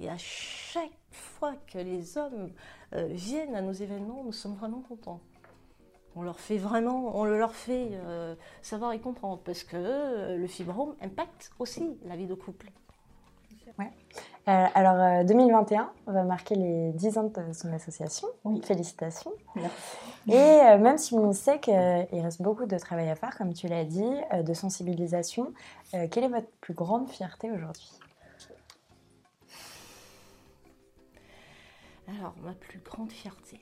Et 0.00 0.08
à 0.08 0.16
chaque 0.16 0.90
fois 1.10 1.54
que 1.72 1.78
les 1.78 2.18
hommes 2.18 2.50
euh, 2.94 3.08
viennent 3.10 3.54
à 3.54 3.60
nos 3.60 3.72
événements, 3.72 4.22
nous 4.24 4.32
sommes 4.32 4.54
vraiment 4.54 4.82
contents. 4.88 5.20
On 6.14 6.22
leur 6.22 6.40
fait 6.40 6.58
vraiment, 6.58 7.16
on 7.16 7.24
leur 7.24 7.54
fait 7.54 7.90
euh, 7.92 8.34
savoir 8.62 8.92
et 8.92 9.00
comprendre 9.00 9.40
parce 9.44 9.62
que 9.62 9.76
euh, 9.76 10.36
le 10.36 10.46
fibrome 10.46 10.94
impacte 11.00 11.50
aussi 11.58 11.98
la 12.04 12.16
vie 12.16 12.26
de 12.26 12.34
couple. 12.34 12.70
Ouais. 13.78 13.92
alors 14.46 15.24
2021 15.24 15.92
va 16.06 16.24
marquer 16.24 16.56
les 16.56 16.90
10 16.94 17.18
ans 17.18 17.24
de 17.24 17.52
son 17.52 17.72
association. 17.72 18.26
Félicitations. 18.64 19.30
Et 20.26 20.32
même 20.32 20.98
si 20.98 21.14
on 21.14 21.32
sait 21.32 21.60
qu'il 21.60 21.74
reste 21.74 22.42
beaucoup 22.42 22.66
de 22.66 22.76
travail 22.76 23.08
à 23.08 23.14
faire, 23.14 23.36
comme 23.36 23.52
tu 23.52 23.68
l'as 23.68 23.84
dit, 23.84 24.10
de 24.42 24.54
sensibilisation, 24.54 25.52
quelle 25.92 26.24
est 26.24 26.28
votre 26.28 26.50
plus 26.60 26.74
grande 26.74 27.08
fierté 27.08 27.52
aujourd'hui? 27.52 27.92
Alors, 32.08 32.34
ma 32.42 32.54
plus 32.54 32.78
grande 32.78 33.12
fierté, 33.12 33.60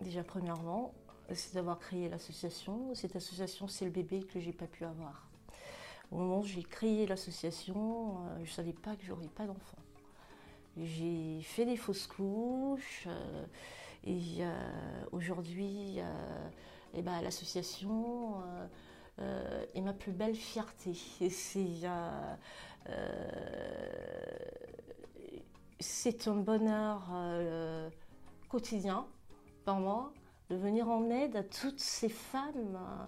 déjà 0.00 0.22
premièrement, 0.22 0.94
c'est 1.34 1.54
d'avoir 1.54 1.78
créé 1.78 2.08
l'association. 2.08 2.94
Cette 2.94 3.16
association, 3.16 3.68
c'est 3.68 3.84
le 3.84 3.90
bébé 3.90 4.22
que 4.22 4.40
j'ai 4.40 4.52
pas 4.52 4.66
pu 4.66 4.84
avoir. 4.84 5.28
Au 6.10 6.16
moment 6.16 6.38
où 6.38 6.44
j'ai 6.44 6.62
créé 6.62 7.06
l'association, 7.06 8.16
euh, 8.18 8.36
je 8.44 8.50
ne 8.50 8.54
savais 8.54 8.72
pas 8.72 8.96
que 8.96 9.04
j'aurais 9.04 9.28
pas 9.28 9.46
d'enfant. 9.46 9.76
J'ai 10.78 11.42
fait 11.42 11.66
des 11.66 11.76
fausses 11.76 12.06
couches 12.06 13.04
euh, 13.08 13.44
et 14.04 14.38
euh, 14.40 14.52
aujourd'hui, 15.12 15.98
eh 16.94 17.02
ben, 17.02 17.20
l'association 17.20 18.36
est 19.74 19.80
ma 19.80 19.92
plus 19.92 20.12
belle 20.12 20.34
fierté. 20.34 20.94
c'est 21.30 21.86
c'est 25.80 26.28
un 26.28 26.36
bonheur 26.36 27.02
euh, 27.12 27.88
quotidien 28.48 29.06
pour 29.64 29.74
moi 29.74 30.12
de 30.50 30.56
venir 30.56 30.88
en 30.88 31.10
aide 31.10 31.36
à 31.36 31.42
toutes 31.42 31.80
ces 31.80 32.08
femmes 32.08 32.76
euh, 32.76 33.04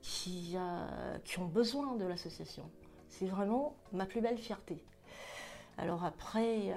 qui, 0.00 0.54
euh, 0.56 1.18
qui, 1.24 1.38
ont 1.38 1.46
besoin 1.46 1.94
de 1.94 2.04
l'association. 2.04 2.64
C'est 3.08 3.26
vraiment 3.26 3.74
ma 3.92 4.06
plus 4.06 4.20
belle 4.20 4.38
fierté. 4.38 4.82
Alors 5.78 6.04
après, 6.04 6.76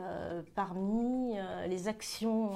parmi 0.56 1.36
les 1.68 1.90
actions 1.90 2.52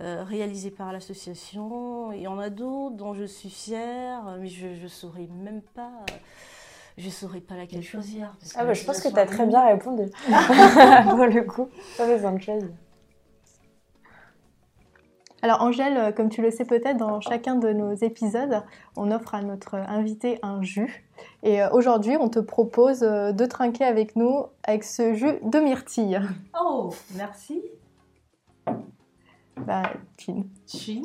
réalisées 0.00 0.70
par 0.70 0.92
l'association, 0.92 2.10
il 2.12 2.22
y 2.22 2.26
en 2.26 2.38
a 2.38 2.48
d'autres 2.48 2.96
dont 2.96 3.12
je 3.12 3.24
suis 3.24 3.50
fière, 3.50 4.38
mais 4.38 4.48
je 4.48 4.66
ne 4.66 4.88
saurais 4.88 5.26
même 5.26 5.60
pas 5.60 6.06
je 6.96 7.06
ne 7.06 7.10
saurais 7.10 7.40
pas 7.40 7.56
laquelle 7.56 7.82
choisir. 7.82 8.32
Ah 8.54 8.64
bah, 8.64 8.72
je 8.72 8.84
pense 8.84 9.00
que 9.00 9.08
tu 9.08 9.18
as 9.18 9.26
très 9.26 9.46
bien 9.46 9.66
répondu. 9.66 10.04
Pour 11.08 11.26
le 11.26 11.42
coup, 11.42 11.68
pas 11.96 12.06
besoin 12.06 12.32
de 12.32 12.40
choisir. 12.40 12.70
Alors 15.42 15.62
Angèle, 15.62 15.96
euh, 15.96 16.12
comme 16.12 16.28
tu 16.28 16.42
le 16.42 16.50
sais 16.50 16.64
peut-être, 16.64 16.96
dans 16.96 17.20
chacun 17.20 17.56
de 17.56 17.72
nos 17.72 17.92
épisodes, 17.94 18.62
on 18.96 19.10
offre 19.12 19.34
à 19.34 19.42
notre 19.42 19.74
invité 19.74 20.38
un 20.42 20.62
jus. 20.62 21.06
Et 21.42 21.62
euh, 21.62 21.70
aujourd'hui, 21.70 22.16
on 22.18 22.28
te 22.28 22.38
propose 22.38 23.02
euh, 23.02 23.32
de 23.32 23.44
trinquer 23.44 23.84
avec 23.84 24.16
nous 24.16 24.46
avec 24.64 24.82
ce 24.82 25.14
jus 25.14 25.38
de 25.42 25.58
myrtille. 25.58 26.20
Oh, 26.60 26.90
merci. 27.14 27.62
Bah, 29.56 29.92
chin. 30.18 30.44
Chin. 30.66 31.02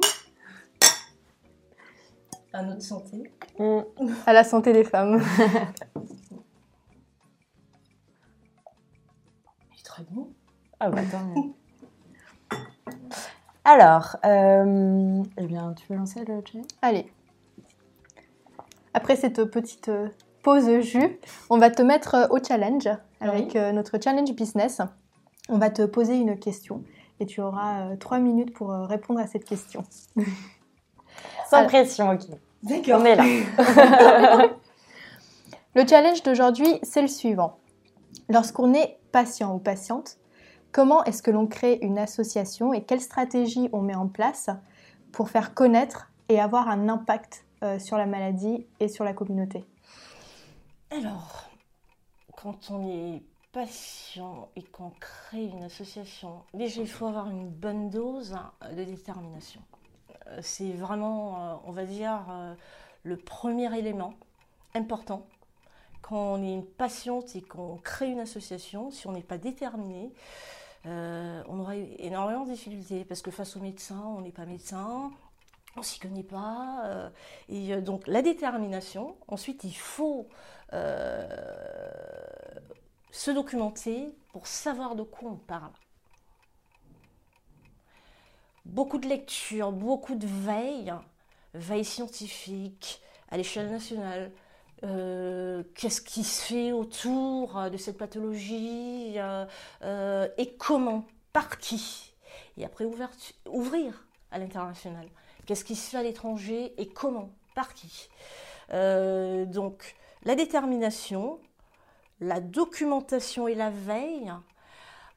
À 2.54 2.64
notre 2.64 2.82
santé. 2.82 3.32
À 4.26 4.34
la 4.34 4.44
santé 4.44 4.74
des 4.74 4.84
femmes. 4.84 5.22
Il 9.72 9.80
est 9.80 9.84
très 9.84 10.04
bon. 10.10 10.34
Ah 10.80 10.90
bah 10.90 11.02
tant 11.10 11.24
mieux. 11.24 11.54
Alors, 13.64 14.18
euh, 14.26 15.24
eh 15.38 15.46
bien, 15.46 15.74
tu 15.74 15.86
veux 15.90 15.98
lancer 15.98 16.26
le 16.26 16.42
chat 16.44 16.60
Allez. 16.82 17.12
Après 18.94 19.16
cette 19.16 19.46
petite 19.46 19.90
euh, 19.90 20.10
pause 20.44 20.82
jus, 20.82 21.20
on 21.50 21.58
va 21.58 21.70
te 21.70 21.82
mettre 21.82 22.16
euh, 22.16 22.28
au 22.32 22.44
challenge 22.44 22.90
avec 23.20 23.54
notre 23.54 24.02
challenge 24.02 24.34
business. 24.34 24.82
On 25.48 25.58
va 25.58 25.70
te 25.70 25.84
poser 25.84 26.16
une 26.16 26.40
question 26.40 26.84
et 27.20 27.26
tu 27.28 27.40
auras 27.40 27.96
trois 27.98 28.18
minutes 28.18 28.52
pour 28.52 28.72
répondre 28.72 29.20
à 29.20 29.28
cette 29.28 29.46
question. 29.46 29.84
Sans 31.52 31.58
Alors- 31.58 31.70
pression, 31.70 32.12
ok. 32.12 32.22
D'accord. 32.64 33.02
On 33.02 33.06
est 33.06 33.16
là. 33.18 33.26
Le 35.76 35.86
challenge 35.86 36.24
d'aujourd'hui, 36.24 36.80
c'est 36.82 37.02
le 37.02 37.10
suivant. 37.10 37.58
Lorsqu'on 38.30 38.74
est 38.74 39.00
patient 39.12 39.54
ou 39.54 39.60
patiente, 39.60 40.18
comment 40.72 41.04
est-ce 41.04 41.22
que 41.22 41.30
l'on 41.30 41.48
crée 41.48 41.78
une 41.82 42.00
association 42.00 42.74
et 42.74 42.86
quelle 42.86 43.02
stratégie 43.02 43.68
on 43.74 43.82
met 43.82 43.96
en 43.96 44.08
place 44.08 44.50
pour 45.12 45.30
faire 45.30 45.54
connaître 45.54 46.10
et 46.30 46.40
avoir 46.40 46.70
un 46.70 46.88
impact 46.88 47.44
euh, 47.64 47.80
sur 47.80 47.98
la 47.98 48.06
maladie 48.06 48.66
et 48.80 48.88
sur 48.88 49.04
la 49.04 49.12
communauté? 49.12 49.66
Alors, 50.90 51.50
quand 52.42 52.72
on 52.72 52.88
est 52.88 53.24
patient 53.52 54.48
et 54.56 54.64
qu'on 54.64 54.92
crée 55.02 55.48
une 55.48 55.64
association, 55.64 56.44
déjà 56.54 56.80
il 56.80 56.88
faut 56.88 57.08
avoir 57.08 57.30
une 57.30 57.50
bonne 57.50 57.90
dose 57.90 58.38
de 58.74 58.86
détermination. 58.86 59.60
C'est 60.42 60.72
vraiment, 60.72 61.36
euh, 61.36 61.56
on 61.66 61.72
va 61.72 61.86
dire, 61.86 62.26
euh, 62.30 62.54
le 63.04 63.18
premier 63.18 63.78
élément 63.78 64.14
important. 64.74 65.26
Quand 66.02 66.18
on 66.18 66.44
est 66.44 66.54
une 66.54 66.66
patiente 66.66 67.36
et 67.36 67.42
qu'on 67.42 67.78
crée 67.78 68.10
une 68.10 68.20
association, 68.20 68.92
si 68.92 69.08
on 69.08 69.12
n'est 69.12 69.22
pas 69.24 69.38
déterminé, 69.38 70.14
euh, 70.86 71.44
on 71.48 71.60
aura 71.60 71.76
énormément 71.76 72.46
de 72.46 72.52
difficultés 72.52 73.06
parce 73.06 73.22
que 73.22 73.32
face 73.32 73.56
aux 73.56 73.60
médecins, 73.60 74.04
on 74.18 74.22
n'est 74.22 74.32
pas 74.32 74.46
médecin, 74.46 75.12
on 75.76 75.84
s'y 75.84 76.00
connaît 76.00 76.24
pas. 76.24 77.12
et 77.50 77.80
donc 77.82 78.08
la 78.08 78.22
détermination. 78.22 79.16
Ensuite, 79.28 79.64
il 79.64 79.76
faut 79.76 80.28
se 83.12 83.32
documenter 83.32 84.14
pour 84.34 84.48
savoir 84.48 84.96
de 84.96 85.04
quoi 85.04 85.32
on 85.32 85.38
parle. 85.38 85.72
Beaucoup 88.66 89.00
de 89.00 89.08
lectures, 89.08 89.72
beaucoup 89.72 90.16
de 90.16 90.28
veille, 90.28 90.94
veille 91.54 91.86
scientifique 91.86 93.02
à 93.30 93.38
l'échelle 93.38 93.70
nationale. 93.70 94.32
Euh, 94.84 95.64
Qu'est-ce 95.76 96.02
qui 96.02 96.24
se 96.24 96.42
fait 96.44 96.72
autour 96.72 97.70
de 97.70 97.78
cette 97.78 97.98
pathologie 97.98 99.14
euh, 99.18 99.46
euh, 99.84 100.28
et 100.38 100.54
comment, 100.54 101.06
par 101.34 101.58
qui? 101.58 102.14
Et 102.58 102.66
après 102.66 102.86
ouvrir 102.86 104.06
à 104.32 104.38
l'international. 104.38 105.08
Qu'est-ce 105.46 105.66
qui 105.66 105.76
se 105.76 105.90
fait 105.90 105.98
à 105.98 106.04
l'étranger 106.04 106.74
et 106.78 106.88
comment, 106.88 107.30
par 107.56 107.74
qui? 107.74 108.10
Donc 108.70 109.96
la 110.24 110.36
détermination, 110.36 111.40
la 112.20 112.40
documentation 112.40 113.48
et 113.48 113.56
la 113.56 113.70
veille. 113.70 114.32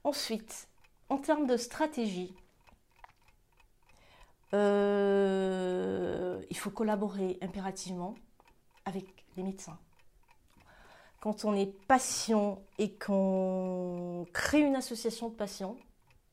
Ensuite, 0.02 0.68
en 1.08 1.18
termes 1.18 1.46
de 1.46 1.56
stratégie, 1.56 2.34
euh, 4.52 6.42
il 6.50 6.56
faut 6.56 6.70
collaborer 6.70 7.38
impérativement 7.40 8.14
avec 8.84 9.06
les 9.36 9.42
médecins. 9.42 9.78
Quand 11.20 11.44
on 11.44 11.54
est 11.54 11.72
patient 11.86 12.62
et 12.78 12.92
qu'on 12.92 14.26
crée 14.32 14.60
une 14.60 14.76
association 14.76 15.30
de 15.30 15.34
patients, 15.34 15.76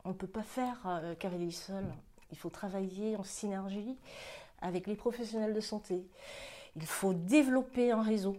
on 0.04 0.10
ne 0.10 0.14
peut 0.14 0.28
pas 0.28 0.44
faire 0.44 0.78
euh, 0.86 1.16
cavalier 1.16 1.52
seul. 1.52 1.86
Il 2.32 2.38
faut 2.38 2.50
travailler 2.50 3.16
en 3.16 3.24
synergie 3.24 3.98
avec 4.62 4.88
les 4.88 4.96
professionnels 4.96 5.54
de 5.54 5.62
santé. 5.62 6.06
Il 6.76 6.86
faut 6.86 7.14
développer 7.14 7.92
un 7.92 8.02
réseau 8.02 8.38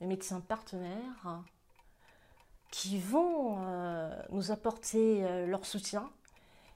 de 0.00 0.06
médecins 0.06 0.40
partenaires 0.40 1.42
qui 2.70 2.98
vont 2.98 3.56
euh, 3.60 4.22
nous 4.30 4.50
apporter 4.50 5.46
leur 5.46 5.64
soutien 5.64 6.10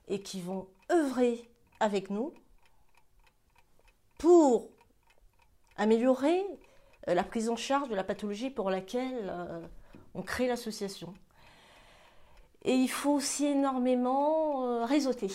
et 0.08 0.22
qui 0.22 0.40
vont 0.40 0.68
œuvrer 0.92 1.50
avec 1.80 2.10
nous 2.10 2.32
pour 4.18 4.70
améliorer 5.76 6.44
euh, 7.08 7.14
la 7.14 7.24
prise 7.24 7.48
en 7.48 7.56
charge 7.56 7.88
de 7.88 7.94
la 7.94 8.04
pathologie 8.04 8.50
pour 8.50 8.70
laquelle 8.70 9.28
euh, 9.30 9.60
on 10.14 10.22
crée 10.22 10.46
l'association. 10.46 11.12
Et 12.64 12.74
il 12.74 12.88
faut 12.88 13.12
aussi 13.12 13.46
énormément 13.46 14.64
euh, 14.64 14.84
réseauter. 14.84 15.30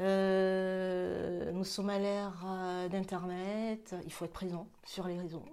Nous 0.00 1.64
sommes 1.64 1.88
à 1.88 1.98
l'ère 1.98 2.44
d'Internet, 2.90 3.94
il 4.04 4.12
faut 4.12 4.24
être 4.24 4.32
présent 4.32 4.66
sur 4.84 5.06
les 5.06 5.18
réseaux. 5.18 5.44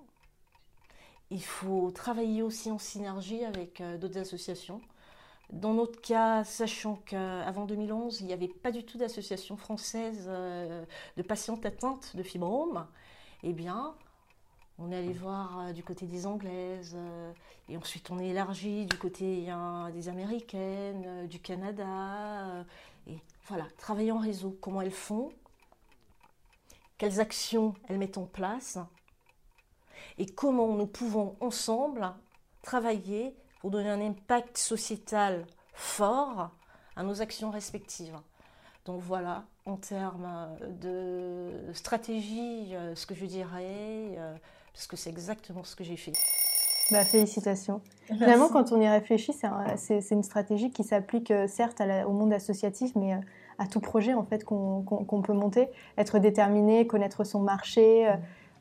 Il 1.29 1.43
faut 1.43 1.91
travailler 1.91 2.41
aussi 2.41 2.71
en 2.71 2.79
synergie 2.79 3.45
avec 3.45 3.81
d'autres 3.99 4.17
associations. 4.17 4.81
Dans 5.51 5.73
notre 5.73 5.99
cas, 5.99 6.45
sachant 6.45 6.95
qu'avant 7.05 7.65
2011, 7.65 8.21
il 8.21 8.27
n'y 8.27 8.33
avait 8.33 8.47
pas 8.47 8.71
du 8.71 8.85
tout 8.85 8.97
d'association 8.97 9.57
française 9.57 10.25
euh, 10.27 10.85
de 11.17 11.21
patientes 11.23 11.65
atteintes 11.65 12.15
de 12.15 12.23
fibrome, 12.23 12.87
eh 13.43 13.51
bien, 13.51 13.93
on 14.79 14.91
est 14.93 14.97
allé 14.97 15.11
voir 15.11 15.59
euh, 15.59 15.73
du 15.73 15.83
côté 15.83 16.05
des 16.05 16.25
Anglaises, 16.25 16.93
euh, 16.95 17.33
et 17.67 17.75
ensuite 17.75 18.09
on 18.11 18.19
est 18.19 18.29
élargi 18.29 18.85
du 18.85 18.97
côté 18.97 19.47
des 19.93 20.09
Américaines, 20.09 21.27
du 21.27 21.39
Canada, 21.39 22.65
et 23.07 23.17
voilà, 23.47 23.65
travailler 23.77 24.13
en 24.13 24.19
réseau, 24.19 24.57
comment 24.61 24.81
elles 24.81 24.89
font, 24.89 25.33
quelles 26.97 27.19
actions 27.19 27.73
elles 27.89 27.97
mettent 27.97 28.17
en 28.17 28.25
place, 28.25 28.79
et 30.17 30.27
comment 30.27 30.75
nous 30.75 30.87
pouvons 30.87 31.35
ensemble 31.41 32.13
travailler 32.61 33.35
pour 33.61 33.69
donner 33.71 33.89
un 33.89 34.01
impact 34.01 34.57
sociétal 34.57 35.45
fort 35.73 36.49
à 36.95 37.03
nos 37.03 37.21
actions 37.21 37.51
respectives. 37.51 38.17
Donc 38.85 38.99
voilà, 39.01 39.43
en 39.67 39.75
termes 39.77 40.27
euh, 40.61 41.61
de 41.69 41.73
stratégie, 41.73 42.75
euh, 42.75 42.95
ce 42.95 43.05
que 43.05 43.13
je 43.13 43.25
dirais, 43.25 44.15
euh, 44.17 44.35
parce 44.73 44.87
que 44.87 44.97
c'est 44.97 45.11
exactement 45.11 45.63
ce 45.63 45.75
que 45.75 45.83
j'ai 45.83 45.95
fait. 45.97 46.13
Bah, 46.91 47.03
félicitations. 47.05 47.81
Finalement, 48.07 48.49
quand 48.49 48.71
on 48.73 48.81
y 48.81 48.87
réfléchit, 48.89 49.31
c'est 49.31 49.47
un- 49.47 49.77
c'est 49.77 50.01
c'est 50.01 50.15
une 50.15 50.23
stratégie 50.23 50.71
qui 50.71 50.83
s'applique 50.83 51.31
certes 51.47 51.79
à 51.79 51.85
la- 51.85 52.07
au 52.07 52.11
monde 52.11 52.33
associatif, 52.33 52.93
mais 52.95 53.13
à 53.59 53.67
tout 53.67 53.79
projet 53.79 54.13
en 54.13 54.23
fait 54.25 54.43
qu'on 54.43 54.81
qu'on- 54.81 55.05
qu'on 55.05 55.21
peut 55.21 55.31
monter. 55.33 55.69
Être 55.97 56.19
déterminé, 56.19 56.87
connaître 56.87 57.23
son 57.23 57.39
marché, 57.39 58.11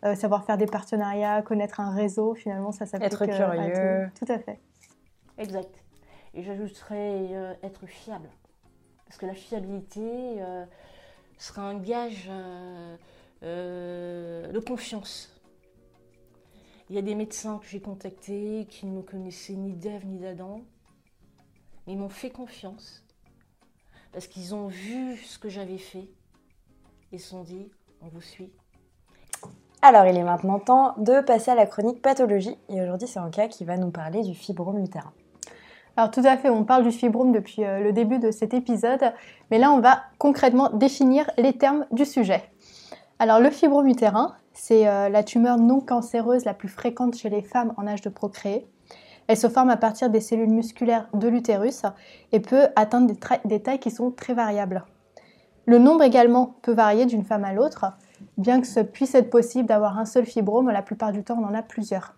euh, 0.05 0.15
savoir 0.15 0.45
faire 0.45 0.59
des 0.59 0.67
partenariats, 0.67 1.43
connaître 1.43 1.81
un 1.81 1.91
réseau, 1.93 2.35
finalement, 2.35 2.71
ça 2.71 2.87
s'applique 2.87 3.13
Être 3.13 3.23
à 3.23 3.27
curieux. 3.27 4.09
tout. 4.15 4.25
Tout 4.27 4.33
à 4.33 4.39
fait. 4.39 4.61
Exact. 5.41 5.83
Et 6.35 6.43
j'ajouterais 6.43 7.29
euh, 7.33 7.55
être 7.63 7.87
fiable. 7.87 8.29
Parce 9.07 9.17
que 9.19 9.27
la 9.27 9.35
fiabilité 9.35 10.01
euh, 10.03 10.65
sera 11.39 11.63
un 11.63 11.79
gage 11.79 12.31
euh, 13.43 14.53
de 14.53 14.59
confiance. 14.61 15.35
Il 16.91 16.95
y 16.95 16.99
a 16.99 17.03
des 17.03 17.15
médecins 17.15 17.59
que 17.59 17.67
j'ai 17.67 17.81
contactés 17.81 18.67
qui 18.69 18.85
ne 18.85 18.93
me 18.93 19.03
connaissaient 19.03 19.55
ni 19.55 19.73
d'Ève 19.73 20.07
ni 20.07 20.19
d'Adam, 20.19 20.61
mais 21.87 21.95
ils 21.95 21.99
m'ont 21.99 22.09
fait 22.09 22.31
confiance 22.31 23.03
parce 24.13 24.27
qu'ils 24.27 24.55
ont 24.55 24.67
vu 24.67 25.17
ce 25.19 25.39
que 25.39 25.49
j'avais 25.49 25.79
fait 25.79 26.11
et 27.13 27.19
se 27.19 27.31
sont 27.31 27.45
dit 27.45 27.71
on 28.03 28.09
vous 28.09 28.21
suit. 28.21 28.53
Alors, 29.83 30.05
il 30.05 30.17
est 30.17 30.23
maintenant 30.23 30.59
temps 30.59 30.95
de 30.99 31.23
passer 31.23 31.53
à 31.53 31.55
la 31.55 31.67
chronique 31.67 32.03
pathologie. 32.03 32.59
Et 32.69 32.83
aujourd'hui, 32.83 33.09
c'est 33.09 33.19
Anka 33.19 33.49
qui 33.49 33.65
va 33.65 33.79
nous 33.79 33.91
parler 33.91 34.23
du 34.23 34.35
fibrome 34.35 34.85
utérin. 34.85 35.13
Alors 35.97 36.11
tout 36.11 36.23
à 36.25 36.37
fait, 36.37 36.51
on 36.51 36.65
parle 36.65 36.85
du 36.85 36.93
fibrome 36.93 37.33
depuis 37.33 37.65
euh, 37.65 37.81
le 37.81 37.93
début 37.93 38.19
de 38.19 38.31
cet 38.31 38.55
épisode, 38.55 39.13
mais 39.51 39.59
là 39.59 39.73
on 39.73 39.81
va 39.81 40.03
concrètement 40.19 40.71
définir 40.71 41.31
les 41.37 41.53
termes 41.53 41.87
du 41.91 42.05
sujet. 42.05 42.43
Alors 43.19 43.41
le 43.41 43.51
fibrome 43.51 43.89
utérin, 43.89 44.35
c'est 44.53 44.87
euh, 44.89 45.09
la 45.09 45.23
tumeur 45.23 45.59
non 45.59 45.81
cancéreuse 45.81 46.45
la 46.45 46.55
plus 46.55 46.69
fréquente 46.69 47.17
chez 47.17 47.29
les 47.29 47.43
femmes 47.43 47.75
en 47.77 47.87
âge 47.87 48.03
de 48.03 48.09
procréer. 48.09 48.67
Elle 49.27 49.37
se 49.37 49.49
forme 49.49 49.71
à 49.71 49.77
partir 49.77 50.11
des 50.11 50.21
cellules 50.21 50.51
musculaires 50.51 51.09
de 51.15 51.29
l'utérus 51.29 51.83
et 52.33 52.41
peut 52.41 52.69
atteindre 52.77 53.13
des, 53.45 53.61
tailles 53.61 53.79
qui 53.79 53.91
sont 53.91 54.11
très 54.11 54.35
variables. 54.35 54.85
Le 55.67 55.79
nombre 55.79 56.03
également 56.03 56.57
peut 56.63 56.73
varier 56.73 57.07
d'une 57.07 57.25
femme 57.25 57.45
à 57.45 57.53
l'autre, 57.53 57.93
bien 58.39 58.61
que 58.61 58.67
ce 58.67 58.81
puisse 58.81 59.15
être 59.15 59.31
possible 59.31 59.69
d'avoir 59.69 59.99
un 59.99 60.05
seul 60.05 60.27
fibrome, 60.27 60.71
la 60.71 60.83
plupart 60.83 61.13
du 61.13 61.23
temps 61.23 61.39
on 61.41 61.47
en 61.47 61.55
a 61.55 61.63
plusieurs. 61.63 62.15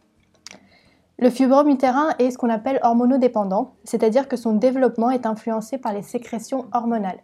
Le 1.22 1.30
fibrome 1.30 1.68
utérin 1.68 2.08
est 2.18 2.32
ce 2.32 2.36
qu'on 2.36 2.50
appelle 2.50 2.80
hormonodépendant, 2.82 3.74
c'est-à-dire 3.84 4.26
que 4.26 4.36
son 4.36 4.54
développement 4.54 5.08
est 5.08 5.24
influencé 5.24 5.78
par 5.78 5.92
les 5.92 6.02
sécrétions 6.02 6.66
hormonales. 6.72 7.20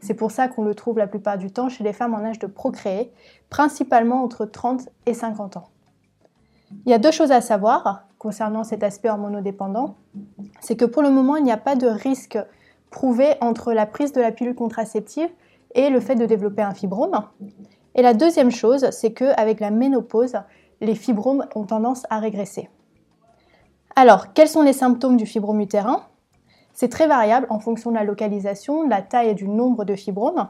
C'est 0.00 0.14
pour 0.14 0.30
ça 0.30 0.48
qu'on 0.48 0.64
le 0.64 0.74
trouve 0.74 0.96
la 0.96 1.06
plupart 1.06 1.36
du 1.36 1.50
temps 1.50 1.68
chez 1.68 1.84
les 1.84 1.92
femmes 1.92 2.14
en 2.14 2.24
âge 2.24 2.38
de 2.38 2.46
procréer, 2.46 3.12
principalement 3.50 4.24
entre 4.24 4.46
30 4.46 4.88
et 5.04 5.12
50 5.12 5.58
ans. 5.58 5.68
Il 6.86 6.90
y 6.92 6.94
a 6.94 6.98
deux 6.98 7.10
choses 7.10 7.30
à 7.30 7.42
savoir 7.42 8.06
concernant 8.16 8.64
cet 8.64 8.82
aspect 8.82 9.10
hormonodépendant. 9.10 9.96
C'est 10.62 10.76
que 10.76 10.86
pour 10.86 11.02
le 11.02 11.10
moment, 11.10 11.36
il 11.36 11.44
n'y 11.44 11.52
a 11.52 11.58
pas 11.58 11.76
de 11.76 11.88
risque 11.88 12.38
prouvé 12.88 13.34
entre 13.42 13.74
la 13.74 13.84
prise 13.84 14.12
de 14.12 14.22
la 14.22 14.32
pilule 14.32 14.54
contraceptive 14.54 15.28
et 15.74 15.90
le 15.90 16.00
fait 16.00 16.14
de 16.14 16.24
développer 16.24 16.62
un 16.62 16.72
fibrome. 16.72 17.22
Et 17.96 18.00
la 18.00 18.14
deuxième 18.14 18.50
chose, 18.50 18.88
c'est 18.92 19.12
qu'avec 19.12 19.60
la 19.60 19.70
ménopause, 19.70 20.38
les 20.80 20.94
fibromes 20.94 21.44
ont 21.54 21.64
tendance 21.64 22.06
à 22.08 22.18
régresser. 22.18 22.70
Alors, 23.94 24.32
quels 24.32 24.48
sont 24.48 24.62
les 24.62 24.72
symptômes 24.72 25.16
du 25.16 25.26
fibrome 25.26 25.60
utérin 25.60 26.02
C'est 26.72 26.88
très 26.88 27.06
variable 27.06 27.46
en 27.50 27.58
fonction 27.58 27.90
de 27.90 27.96
la 27.96 28.04
localisation, 28.04 28.84
de 28.84 28.90
la 28.90 29.02
taille 29.02 29.28
et 29.28 29.34
du 29.34 29.48
nombre 29.48 29.84
de 29.84 29.94
fibromes, 29.94 30.48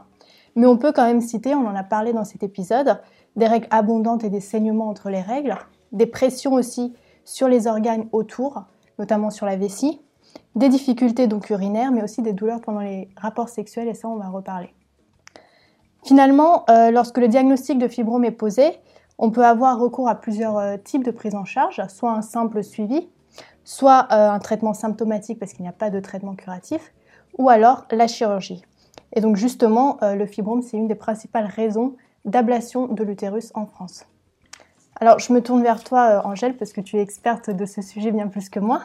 mais 0.55 0.65
on 0.65 0.77
peut 0.77 0.93
quand 0.93 1.05
même 1.05 1.21
citer, 1.21 1.53
on 1.53 1.67
en 1.67 1.75
a 1.75 1.83
parlé 1.83 2.13
dans 2.13 2.23
cet 2.23 2.43
épisode, 2.43 3.01
des 3.35 3.47
règles 3.47 3.67
abondantes 3.71 4.23
et 4.23 4.29
des 4.29 4.39
saignements 4.39 4.87
entre 4.87 5.09
les 5.09 5.21
règles, 5.21 5.57
des 5.91 6.05
pressions 6.05 6.53
aussi 6.53 6.93
sur 7.25 7.47
les 7.47 7.67
organes 7.67 8.07
autour, 8.11 8.63
notamment 8.97 9.29
sur 9.29 9.45
la 9.45 9.57
vessie, 9.57 9.99
des 10.55 10.69
difficultés 10.69 11.27
donc 11.27 11.49
urinaires, 11.49 11.91
mais 11.91 12.03
aussi 12.03 12.21
des 12.21 12.33
douleurs 12.33 12.61
pendant 12.61 12.81
les 12.81 13.09
rapports 13.17 13.49
sexuels, 13.49 13.87
et 13.87 13.93
ça 13.93 14.07
on 14.07 14.15
va 14.15 14.29
reparler. 14.29 14.73
Finalement, 16.05 16.65
euh, 16.69 16.91
lorsque 16.91 17.17
le 17.17 17.27
diagnostic 17.27 17.77
de 17.77 17.87
fibrome 17.87 18.25
est 18.25 18.31
posé, 18.31 18.77
on 19.17 19.31
peut 19.31 19.45
avoir 19.45 19.79
recours 19.79 20.07
à 20.07 20.15
plusieurs 20.15 20.57
euh, 20.57 20.77
types 20.77 21.03
de 21.03 21.11
prise 21.11 21.35
en 21.35 21.45
charge, 21.45 21.81
soit 21.87 22.11
un 22.11 22.21
simple 22.21 22.63
suivi, 22.63 23.09
soit 23.63 24.07
euh, 24.11 24.29
un 24.29 24.39
traitement 24.39 24.73
symptomatique 24.73 25.39
parce 25.39 25.53
qu'il 25.53 25.63
n'y 25.63 25.69
a 25.69 25.73
pas 25.73 25.89
de 25.89 25.99
traitement 25.99 26.35
curatif, 26.35 26.93
ou 27.37 27.49
alors 27.49 27.85
la 27.91 28.07
chirurgie. 28.07 28.63
Et 29.13 29.21
donc 29.21 29.35
justement, 29.35 29.99
le 30.01 30.25
fibrome, 30.25 30.61
c'est 30.61 30.77
une 30.77 30.87
des 30.87 30.95
principales 30.95 31.45
raisons 31.45 31.95
d'ablation 32.25 32.87
de 32.87 33.03
l'utérus 33.03 33.51
en 33.53 33.65
France. 33.65 34.05
Alors 34.99 35.19
je 35.19 35.33
me 35.33 35.41
tourne 35.41 35.61
vers 35.61 35.83
toi, 35.83 36.21
Angèle, 36.25 36.55
parce 36.57 36.73
que 36.73 36.81
tu 36.81 36.97
es 36.97 37.01
experte 37.01 37.49
de 37.49 37.65
ce 37.65 37.81
sujet 37.81 38.11
bien 38.11 38.27
plus 38.27 38.49
que 38.49 38.59
moi. 38.59 38.83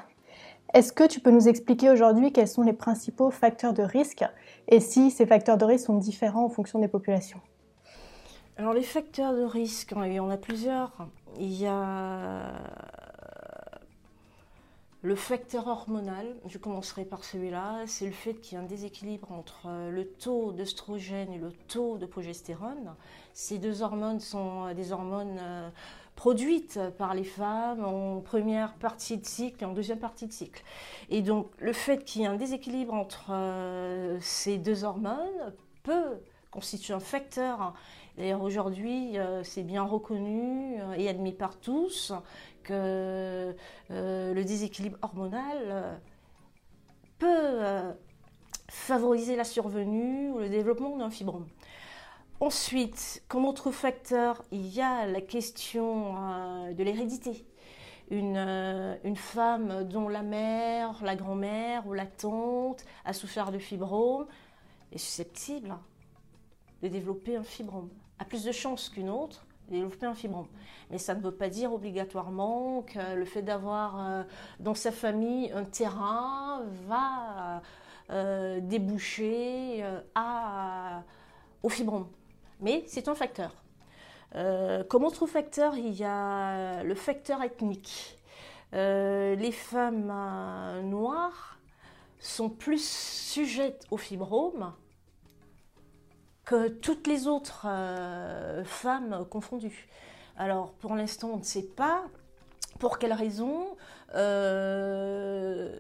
Est-ce 0.75 0.93
que 0.93 1.07
tu 1.07 1.21
peux 1.21 1.31
nous 1.31 1.49
expliquer 1.49 1.91
aujourd'hui 1.91 2.33
quels 2.33 2.49
sont 2.49 2.63
les 2.63 2.75
principaux 2.75 3.31
facteurs 3.31 3.73
de 3.73 3.83
risque 3.83 4.25
et 4.69 4.81
si 4.81 5.11
ces 5.11 5.25
facteurs 5.25 5.57
de 5.57 5.65
risque 5.65 5.87
sont 5.87 5.97
différents 5.97 6.45
en 6.45 6.51
fonction 6.51 6.79
des 6.79 6.89
populations? 6.89 7.41
Alors 8.59 8.75
les 8.75 8.83
facteurs 8.83 9.35
de 9.35 9.45
risque, 9.45 9.95
il 10.05 10.13
y 10.13 10.21
en 10.21 10.29
a 10.29 10.37
plusieurs. 10.37 10.93
Il 11.39 11.55
y 11.55 11.67
a 11.67 12.53
le 15.09 15.15
facteur 15.17 15.67
hormonal, 15.69 16.37
je 16.47 16.59
commencerai 16.59 17.07
par 17.07 17.25
celui-là, 17.25 17.87
c'est 17.87 18.05
le 18.05 18.13
fait 18.13 18.35
qu'il 18.35 18.57
y 18.57 18.61
a 18.61 18.63
un 18.63 18.67
déséquilibre 18.67 19.33
entre 19.33 19.69
le 19.91 20.07
taux 20.07 20.53
d'œstrogène 20.53 21.33
et 21.33 21.39
le 21.39 21.51
taux 21.67 21.97
de 21.97 22.05
progestérone. 22.05 22.95
Ces 23.33 23.59
deux 23.59 23.81
hormones 23.81 24.21
sont 24.21 24.75
des 24.75 24.93
hormones 24.93 25.39
euh, 25.41 25.71
produites 26.15 26.79
par 26.99 27.15
les 27.15 27.25
femmes 27.25 27.85
en 27.85 28.21
première 28.21 28.75
partie 28.75 29.17
de 29.17 29.25
cycle 29.25 29.63
et 29.63 29.67
en 29.67 29.73
deuxième 29.73 29.99
partie 29.99 30.27
de 30.27 30.33
cycle. 30.33 30.63
Et 31.09 31.23
donc 31.23 31.49
le 31.59 31.73
fait 31.73 32.05
qu'il 32.05 32.21
y 32.21 32.25
ait 32.25 32.29
un 32.29 32.37
déséquilibre 32.37 32.93
entre 32.93 33.31
euh, 33.31 34.19
ces 34.21 34.59
deux 34.59 34.85
hormones 34.85 35.55
peut 35.85 36.19
constituer 36.51 36.93
un 36.93 37.01
facteur. 37.01 37.73
D'ailleurs 38.17 38.43
aujourd'hui 38.43 39.17
euh, 39.17 39.45
c'est 39.45 39.63
bien 39.63 39.85
reconnu 39.85 40.81
euh, 40.81 40.95
et 40.95 41.09
admis 41.09 41.33
par 41.33 41.57
tous 41.57 42.13
que 42.69 43.55
le 43.91 44.43
déséquilibre 44.43 44.99
hormonal 45.03 46.01
peut 47.19 47.61
favoriser 48.69 49.37
la 49.37 49.45
survenue 49.45 50.31
ou 50.31 50.39
le 50.39 50.49
développement 50.49 50.97
d'un 50.97 51.11
fibrome. 51.11 51.47
Ensuite, 52.41 53.25
comme 53.27 53.47
autre 53.47 53.73
facteur, 53.73 54.45
il 54.53 54.67
y 54.67 54.81
a 54.81 55.07
la 55.07 55.21
question 55.21 56.15
euh, 56.17 56.73
de 56.73 56.85
l'hérédité. 56.85 57.45
Euh, 58.13 58.97
une, 59.03 59.17
femme 59.17 59.85
dont 59.85 60.09
la 60.09 60.23
mère, 60.23 61.03
la 61.03 61.17
grand-mère 61.17 61.87
ou 61.89 61.95
la 61.95 62.07
tante 62.07 62.85
a 63.05 63.13
souffert 63.13 63.51
de 63.51 63.59
fibrome 63.59 64.27
est 64.93 64.99
susceptible 64.99 65.77
de 66.81 66.89
développer 66.89 67.37
un 67.37 67.43
fibrome, 67.43 67.91
a 68.21 68.25
plus 68.25 68.45
de 68.45 68.53
chances 68.53 68.89
qu'une 68.89 69.11
autre 69.11 69.45
développer 69.69 70.07
un 70.07 70.15
fibrome. 70.15 70.49
Mais 70.91 70.99
ça 70.99 71.15
ne 71.15 71.21
veut 71.21 71.35
pas 71.35 71.49
dire 71.49 71.73
obligatoirement 71.73 72.83
que 72.83 73.15
le 73.15 73.25
fait 73.25 73.43
d'avoir 73.43 74.01
euh, 74.01 74.23
dans 74.61 74.75
sa 74.75 74.93
famille 74.93 75.51
un 75.53 75.65
terrain 75.65 76.63
va 76.87 77.63
déboucher 78.63 79.85
à, 80.15 81.03
au 81.63 81.69
fibrome 81.69 82.07
mais 82.61 82.85
c'est 82.87 83.09
un 83.09 83.15
facteur. 83.15 83.53
Euh, 84.35 84.85
comme 84.85 85.05
autre 85.05 85.27
facteur, 85.27 85.77
il 85.77 85.95
y 85.95 86.05
a 86.05 86.83
le 86.83 86.95
facteur 86.95 87.43
ethnique. 87.43 88.19
Euh, 88.75 89.35
les 89.37 89.53
femmes 89.53 90.13
euh, 90.15 90.83
noires 90.83 91.59
sont 92.19 92.51
plus 92.51 92.85
sujettes 92.85 93.87
au 93.91 93.97
fibrome 93.97 94.75
que 96.49 96.69
toutes 96.69 97.07
les 97.07 97.27
autres 97.27 97.67
femmes 98.65 99.27
confondues. 99.29 99.89
Alors 100.37 100.73
pour 100.73 100.95
l'instant, 100.95 101.31
on 101.35 101.39
ne 101.39 101.43
sait 101.43 101.67
pas 101.67 102.05
pour 102.79 102.99
quelle 102.99 103.13
raison 103.13 103.77
le 104.15 105.75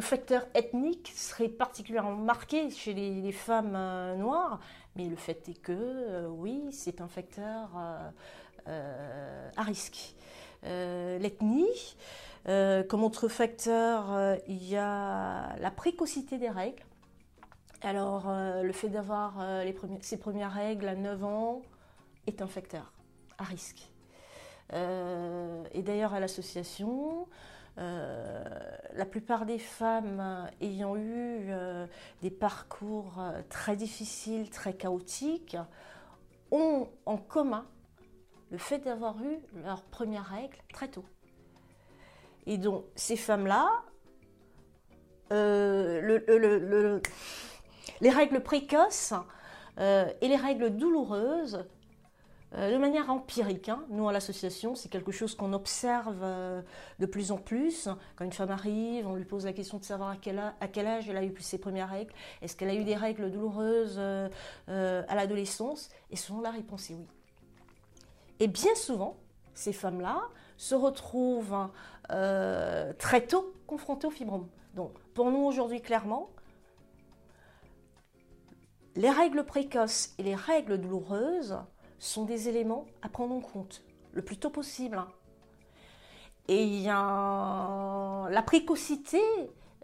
facteur 0.00 0.46
ethnique 0.54 1.12
serait 1.14 1.48
particulièrement 1.48 2.16
marqué 2.16 2.70
chez 2.70 2.92
les 2.92 3.32
femmes 3.32 3.78
noires, 4.18 4.60
mais 4.96 5.08
le 5.08 5.16
fait 5.16 5.48
est 5.48 5.60
que, 5.60 5.72
euh, 5.72 6.28
oui, 6.28 6.62
c'est 6.70 7.00
un 7.00 7.08
facteur 7.08 7.70
euh, 7.76 8.10
euh, 8.68 9.50
à 9.56 9.62
risque. 9.62 10.14
L'ethnie, 10.66 11.94
comme 12.88 13.04
autre 13.04 13.28
facteur, 13.28 14.38
il 14.48 14.66
y 14.66 14.78
a 14.78 15.54
la 15.58 15.70
précocité 15.70 16.38
des 16.38 16.48
règles. 16.48 16.82
Alors, 17.84 18.32
le 18.62 18.72
fait 18.72 18.88
d'avoir 18.88 19.34
ces 20.00 20.16
premières 20.16 20.52
règles 20.52 20.88
à 20.88 20.94
9 20.94 21.24
ans 21.24 21.62
est 22.26 22.42
un 22.42 22.46
facteur 22.46 22.92
à 23.38 23.44
risque. 23.44 23.90
et 24.72 25.82
d'ailleurs, 25.82 26.14
à 26.14 26.20
l'association, 26.20 27.28
euh, 27.76 28.44
la 28.94 29.04
plupart 29.04 29.46
des 29.46 29.58
femmes 29.58 30.48
ayant 30.60 30.94
eu 30.94 31.50
euh, 31.50 31.86
des 32.22 32.30
parcours 32.30 33.18
euh, 33.18 33.42
très 33.48 33.74
difficiles, 33.74 34.48
très 34.48 34.74
chaotiques, 34.74 35.56
ont 36.52 36.88
en 37.04 37.16
commun 37.16 37.66
le 38.52 38.58
fait 38.58 38.78
d'avoir 38.78 39.20
eu 39.24 39.38
leur 39.64 39.82
première 39.82 40.26
règle 40.26 40.56
très 40.72 40.86
tôt. 40.86 41.04
Et 42.46 42.58
donc 42.58 42.84
ces 42.94 43.16
femmes-là, 43.16 43.82
les 48.00 48.10
règles 48.10 48.42
précoces 48.42 49.14
et 49.78 50.28
les 50.28 50.36
règles 50.36 50.70
douloureuses 50.70 51.64
euh, 52.56 52.72
de 52.72 52.78
manière 52.78 53.10
empirique. 53.10 53.68
Hein. 53.68 53.82
Nous, 53.88 54.08
à 54.08 54.12
l'association, 54.12 54.76
c'est 54.76 54.88
quelque 54.88 55.10
chose 55.10 55.34
qu'on 55.34 55.52
observe 55.52 56.20
euh, 56.22 56.62
de 57.00 57.06
plus 57.06 57.32
en 57.32 57.36
plus. 57.36 57.88
Quand 58.14 58.24
une 58.24 58.32
femme 58.32 58.50
arrive, 58.50 59.08
on 59.08 59.16
lui 59.16 59.24
pose 59.24 59.44
la 59.44 59.52
question 59.52 59.78
de 59.78 59.84
savoir 59.84 60.10
à 60.10 60.16
quel, 60.16 60.38
âge, 60.38 61.08
elle 61.08 61.16
a 61.16 61.24
eu 61.24 61.34
ses 61.40 61.58
premières 61.58 61.90
règles. 61.90 62.12
Est-ce 62.42 62.54
qu'elle 62.54 62.70
a 62.70 62.74
eu 62.74 62.84
des 62.84 62.94
règles 62.94 63.32
douloureuses 63.32 63.96
euh, 63.98 64.28
à 64.68 65.14
l'adolescence? 65.16 65.88
Et 66.10 66.16
souvent, 66.16 66.42
la 66.42 66.50
réponse 66.50 66.90
est 66.90 66.94
oui. 66.94 67.06
Et 68.38 68.46
bien 68.46 68.74
souvent, 68.76 69.16
ces 69.54 69.72
femmes-là 69.72 70.20
se 70.56 70.76
retrouvent 70.76 71.68
très 72.08 73.26
tôt 73.26 73.52
confrontées 73.66 74.06
au 74.06 74.10
fibrome. 74.10 74.46
Donc, 74.74 74.92
pour 75.14 75.30
nous, 75.30 75.44
aujourd'hui, 75.44 75.80
clairement, 75.80 76.30
les 78.96 79.10
règles 79.10 79.44
précoces 79.44 80.14
et 80.18 80.22
les 80.22 80.34
règles 80.34 80.78
douloureuses 80.78 81.58
sont 81.98 82.24
des 82.24 82.48
éléments 82.48 82.86
à 83.02 83.08
prendre 83.08 83.34
en 83.34 83.40
compte 83.40 83.82
le 84.12 84.22
plus 84.22 84.36
tôt 84.36 84.50
possible. 84.50 84.98
Hein. 84.98 85.08
Et 86.46 86.62
il 86.62 86.84
la 86.84 88.42
précocité 88.44 89.20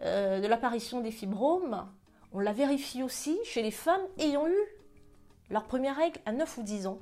euh, 0.03 0.39
de 0.39 0.47
l'apparition 0.47 1.01
des 1.01 1.11
fibromes, 1.11 1.87
on 2.33 2.39
la 2.39 2.53
vérifie 2.53 3.03
aussi 3.03 3.37
chez 3.43 3.61
les 3.61 3.71
femmes 3.71 4.01
ayant 4.19 4.47
eu 4.47 4.57
leur 5.49 5.65
première 5.65 5.97
règle 5.97 6.19
à 6.25 6.31
9 6.31 6.57
ou 6.57 6.63
10 6.63 6.87
ans. 6.87 6.99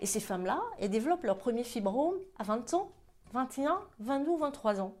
Et 0.00 0.06
ces 0.06 0.20
femmes-là, 0.20 0.62
elles 0.78 0.90
développent 0.90 1.24
leur 1.24 1.38
premier 1.38 1.64
fibrome 1.64 2.16
à 2.38 2.44
20 2.44 2.74
ans, 2.74 2.92
21, 3.32 3.80
22 4.00 4.30
ou 4.30 4.36
23 4.36 4.80
ans. 4.80 4.94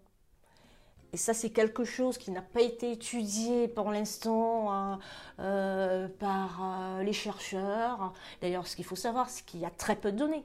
Et 1.16 1.18
ça 1.18 1.32
c'est 1.32 1.48
quelque 1.48 1.82
chose 1.82 2.18
qui 2.18 2.30
n'a 2.30 2.42
pas 2.42 2.60
été 2.60 2.92
étudié 2.92 3.68
pour 3.68 3.90
l'instant 3.90 4.70
hein, 4.70 4.98
euh, 5.40 6.08
par 6.18 6.60
euh, 6.60 7.02
les 7.02 7.14
chercheurs. 7.14 8.12
D'ailleurs, 8.42 8.66
ce 8.66 8.76
qu'il 8.76 8.84
faut 8.84 8.96
savoir, 8.96 9.30
c'est 9.30 9.42
qu'il 9.46 9.60
y 9.60 9.64
a 9.64 9.70
très 9.70 9.96
peu 9.96 10.12
de 10.12 10.18
données. 10.18 10.44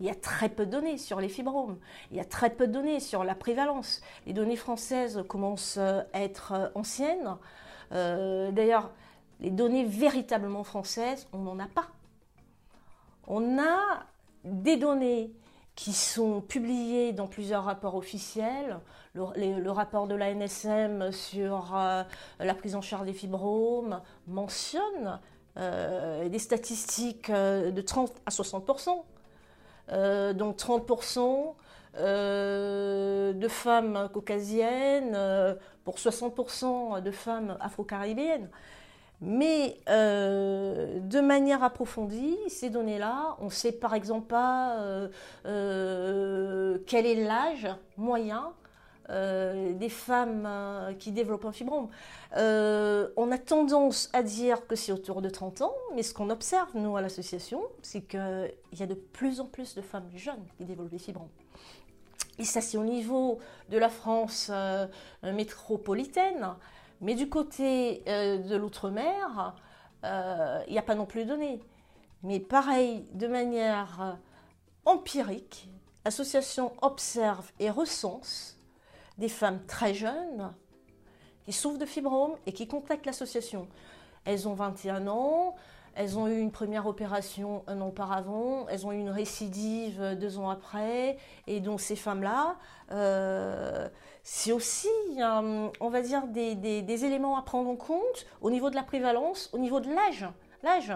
Il 0.00 0.06
y 0.06 0.10
a 0.10 0.16
très 0.16 0.48
peu 0.48 0.66
de 0.66 0.72
données 0.72 0.98
sur 0.98 1.20
les 1.20 1.28
fibromes. 1.28 1.78
Il 2.10 2.16
y 2.16 2.20
a 2.20 2.24
très 2.24 2.50
peu 2.50 2.66
de 2.66 2.72
données 2.72 2.98
sur 2.98 3.22
la 3.22 3.36
prévalence. 3.36 4.00
Les 4.26 4.32
données 4.32 4.56
françaises 4.56 5.22
commencent 5.28 5.78
à 5.78 6.06
être 6.12 6.72
anciennes. 6.74 7.36
D'ailleurs, 7.92 8.90
les 9.38 9.52
données 9.52 9.84
véritablement 9.84 10.64
françaises, 10.64 11.28
on 11.32 11.38
n'en 11.38 11.60
a 11.60 11.68
pas. 11.68 11.86
On 13.28 13.60
a 13.60 14.06
des 14.42 14.76
données 14.76 15.30
qui 15.80 15.92
sont 15.92 16.42
publiées 16.42 17.12
dans 17.12 17.26
plusieurs 17.26 17.64
rapports 17.64 17.94
officiels. 17.94 18.80
Le, 19.14 19.70
rapport 19.70 20.06
de 20.06 20.14
la 20.14 20.32
NSM 20.32 21.10
sur 21.10 21.76
euh, 21.76 22.04
la 22.38 22.54
prise 22.54 22.76
en 22.76 22.80
charge 22.80 23.06
des 23.06 23.12
fibromes 23.12 24.00
mentionne 24.28 25.18
euh, 25.56 26.28
des 26.28 26.38
statistiques 26.38 27.28
euh, 27.28 27.72
de 27.72 27.80
30 27.80 28.12
à 28.26 28.30
60% 28.30 29.02
donc 30.34 30.56
30% 30.56 31.54
de 31.96 33.48
femmes 33.48 34.08
caucasiennes 34.12 35.18
pour 35.82 35.96
60% 35.96 37.02
de 37.02 37.10
femmes 37.10 37.56
afro-caribéennes. 37.58 38.48
Mais 39.20 39.80
de 39.88 41.20
manière 41.20 41.64
approfondie, 41.64 42.38
ces 42.46 42.70
données-là, 42.70 43.36
on 43.40 43.46
ne 43.46 43.50
sait 43.50 43.72
par 43.72 43.94
exemple 43.94 44.28
pas 44.28 44.76
quel 45.42 47.06
est 47.06 47.24
l'âge 47.24 47.66
moyen 47.96 48.52
des 49.10 49.88
femmes 49.88 50.48
qui 50.98 51.12
développent 51.12 51.44
un 51.44 51.52
fibrome. 51.52 51.88
on 52.36 53.32
a 53.32 53.38
tendance 53.38 54.08
à 54.12 54.22
dire 54.22 54.66
que 54.66 54.76
c'est 54.76 54.92
autour 54.92 55.22
de 55.22 55.28
30 55.28 55.62
ans, 55.62 55.74
mais 55.94 56.02
ce 56.02 56.14
qu'on 56.14 56.30
observe, 56.30 56.68
nous, 56.74 56.96
à 56.96 57.00
l'association, 57.00 57.62
c'est 57.82 58.02
qu'il 58.02 58.52
y 58.72 58.82
a 58.82 58.86
de 58.86 58.94
plus 58.94 59.40
en 59.40 59.46
plus 59.46 59.74
de 59.74 59.82
femmes 59.82 60.08
jeunes 60.14 60.44
qui 60.56 60.64
développent 60.64 60.90
des 60.90 60.98
fibromes. 60.98 61.28
Et 62.38 62.44
ça, 62.44 62.60
c'est 62.60 62.78
au 62.78 62.84
niveau 62.84 63.38
de 63.68 63.78
la 63.78 63.88
France 63.88 64.50
métropolitaine. 65.22 66.54
Mais 67.00 67.14
du 67.14 67.28
côté 67.28 68.02
euh, 68.08 68.38
de 68.38 68.56
l'outre-mer, 68.56 69.54
euh, 70.04 70.62
il 70.66 70.72
n'y 70.72 70.78
a 70.78 70.82
pas 70.82 70.94
non 70.94 71.06
plus 71.06 71.24
de 71.24 71.28
données. 71.28 71.60
Mais 72.22 72.40
pareil, 72.40 73.06
de 73.12 73.26
manière 73.26 73.98
euh, 74.02 74.12
empirique, 74.84 75.68
l'association 76.04 76.72
observe 76.82 77.50
et 77.58 77.70
recense 77.70 78.58
des 79.20 79.28
femmes 79.28 79.60
très 79.66 79.94
jeunes 79.94 80.52
qui 81.44 81.52
souffrent 81.52 81.78
de 81.78 81.86
fibromes 81.86 82.34
et 82.46 82.52
qui 82.52 82.66
contactent 82.66 83.06
l'association. 83.06 83.68
Elles 84.24 84.48
ont 84.48 84.54
21 84.54 85.06
ans, 85.06 85.54
elles 85.94 86.18
ont 86.18 86.26
eu 86.28 86.38
une 86.38 86.50
première 86.50 86.86
opération 86.86 87.62
un 87.66 87.80
an 87.80 87.88
auparavant, 87.88 88.66
elles 88.68 88.86
ont 88.86 88.92
eu 88.92 88.98
une 88.98 89.10
récidive 89.10 90.16
deux 90.18 90.38
ans 90.38 90.48
après, 90.48 91.18
et 91.46 91.60
donc 91.60 91.80
ces 91.80 91.96
femmes-là, 91.96 92.56
euh, 92.92 93.88
c'est 94.22 94.52
aussi, 94.52 94.88
on 95.18 95.88
va 95.90 96.00
dire, 96.00 96.26
des, 96.28 97.04
éléments 97.04 97.36
à 97.36 97.42
prendre 97.42 97.68
en 97.68 97.76
compte 97.76 98.26
au 98.40 98.50
niveau 98.50 98.70
de 98.70 98.74
la 98.74 98.82
prévalence, 98.82 99.50
au 99.52 99.58
niveau 99.58 99.80
de 99.80 99.88
l'âge, 99.88 100.26
l'âge, 100.62 100.92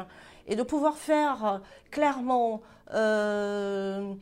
et 0.46 0.56
de 0.56 0.62
pouvoir 0.62 0.96
faire 0.96 1.44
euh, 1.44 1.58
clairement, 1.90 2.60
euh, 2.92 4.14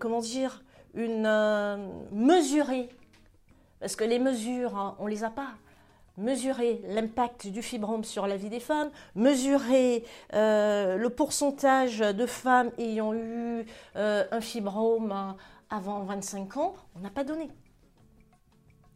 comment 0.00 0.20
dire, 0.20 0.62
une 0.94 2.02
mesurer, 2.12 2.88
parce 3.80 3.96
que 3.96 4.04
les 4.04 4.18
mesures, 4.18 4.76
hein, 4.76 4.96
on 4.98 5.06
les 5.06 5.24
a 5.24 5.30
pas 5.30 5.54
mesurer 6.20 6.82
l'impact 6.86 7.46
du 7.48 7.62
fibrome 7.62 8.04
sur 8.04 8.26
la 8.26 8.36
vie 8.36 8.50
des 8.50 8.60
femmes, 8.60 8.90
mesurer 9.14 10.04
euh, 10.34 10.96
le 10.96 11.10
pourcentage 11.10 11.98
de 11.98 12.26
femmes 12.26 12.70
ayant 12.78 13.14
eu 13.14 13.64
euh, 13.96 14.24
un 14.30 14.40
fibrome 14.40 15.34
avant 15.70 16.04
25 16.04 16.56
ans, 16.58 16.74
on 16.96 17.00
n'a 17.00 17.10
pas 17.10 17.24
donné. 17.24 17.50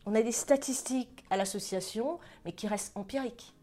On 0.07 0.15
a 0.15 0.23
des 0.23 0.33
statistiques 0.33 1.25
à 1.31 1.37
l'association, 1.37 2.19
mais 2.45 2.53
qui 2.53 2.67
restent 2.67 2.97
empiriques. 2.97 3.54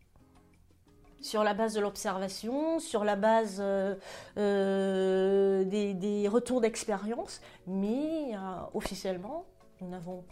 Sur 1.22 1.44
la 1.44 1.54
base 1.54 1.74
de 1.74 1.80
l'observation, 1.80 2.80
sur 2.80 3.04
la 3.04 3.16
base 3.16 3.62
euh, 3.62 5.64
des, 5.66 5.94
des, 5.94 6.28
retours 6.28 6.62
d'expérience, 6.62 7.42
mais 7.68 8.32
officiellement, 8.74 9.46
nous 9.80 9.90
n'avons 9.90 10.24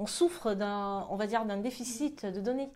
on 0.00 0.06
souffre 0.06 0.54
d'un, 0.54 1.06
on 1.10 1.16
va 1.16 1.26
dire, 1.26 1.44
d'un 1.44 1.58
déficit 1.58 2.24
de 2.24 2.40
données 2.40 2.70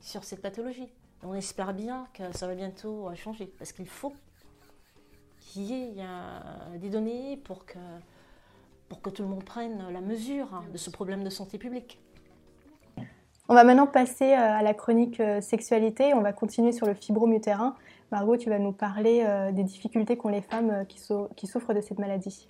sur 0.00 0.24
cette 0.24 0.42
pathologie. 0.42 0.88
on 1.22 1.34
espère 1.34 1.72
bien 1.72 2.08
que 2.12 2.36
ça 2.36 2.48
va 2.48 2.56
bientôt 2.56 3.08
changer, 3.14 3.46
parce 3.58 3.72
qu'il 3.72 3.88
faut 3.88 4.14
qu'il 5.38 5.62
y 5.62 5.72
ait 5.72 6.78
des 6.78 6.90
données 6.90 7.36
pour 7.36 7.66
que, 7.66 7.78
pour 8.88 9.00
que 9.00 9.10
tout 9.10 9.22
le 9.22 9.28
monde 9.28 9.44
prenne 9.44 9.92
la 9.92 10.00
mesure 10.00 10.64
de 10.72 10.76
ce 10.76 10.90
problème 10.90 11.22
de 11.22 11.30
santé 11.30 11.56
publique. 11.56 12.00
On 13.48 13.54
va 13.54 13.62
maintenant 13.62 13.86
passer 13.86 14.32
euh, 14.32 14.58
à 14.58 14.62
la 14.62 14.74
chronique 14.74 15.20
euh, 15.20 15.40
sexualité. 15.40 16.14
On 16.14 16.20
va 16.20 16.32
continuer 16.32 16.72
sur 16.72 16.84
le 16.84 16.94
fibrome 16.94 17.32
utérin. 17.32 17.76
Margot, 18.10 18.36
tu 18.36 18.50
vas 18.50 18.58
nous 18.58 18.72
parler 18.72 19.22
euh, 19.24 19.52
des 19.52 19.62
difficultés 19.62 20.16
qu'ont 20.16 20.30
les 20.30 20.40
femmes 20.40 20.84
qui, 20.88 20.98
souffrent 20.98 21.72
de 21.72 21.80
cette 21.80 22.00
maladie. 22.00 22.48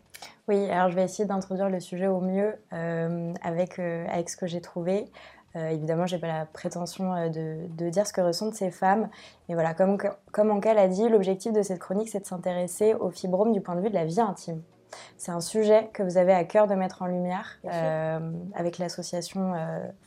Oui, 0.48 0.70
alors 0.70 0.88
je 0.88 0.96
vais 0.96 1.04
essayer 1.04 1.26
d'introduire 1.26 1.68
le 1.68 1.80
sujet 1.80 2.06
au 2.06 2.20
mieux 2.20 2.54
avec, 3.42 3.78
avec 3.78 4.30
ce 4.30 4.36
que 4.36 4.46
j'ai 4.46 4.62
trouvé. 4.62 5.04
Évidemment, 5.54 6.06
je 6.06 6.14
n'ai 6.14 6.20
pas 6.20 6.26
la 6.26 6.46
prétention 6.46 7.28
de, 7.28 7.88
dire 7.90 8.06
ce 8.06 8.14
que 8.14 8.22
ressentent 8.22 8.54
ces 8.54 8.70
femmes. 8.70 9.08
Mais 9.48 9.54
voilà, 9.54 9.74
comme, 9.74 9.98
comme 10.32 10.50
Anka 10.50 10.72
l'a 10.72 10.88
dit, 10.88 11.08
l'objectif 11.08 11.52
de 11.52 11.62
cette 11.62 11.78
chronique, 11.78 12.08
c'est 12.08 12.20
de 12.20 12.26
s'intéresser 12.26 12.94
au 12.94 13.10
fibrome 13.10 13.52
du 13.52 13.60
point 13.60 13.74
de 13.74 13.82
vue 13.82 13.90
de 13.90 13.94
la 13.94 14.06
vie 14.06 14.20
intime. 14.20 14.62
C'est 15.16 15.32
un 15.32 15.40
sujet 15.40 15.90
que 15.92 16.02
vous 16.02 16.18
avez 16.18 16.32
à 16.32 16.44
cœur 16.44 16.66
de 16.66 16.74
mettre 16.74 17.02
en 17.02 17.06
lumière 17.06 17.58
avec 18.54 18.78
l'association 18.78 19.54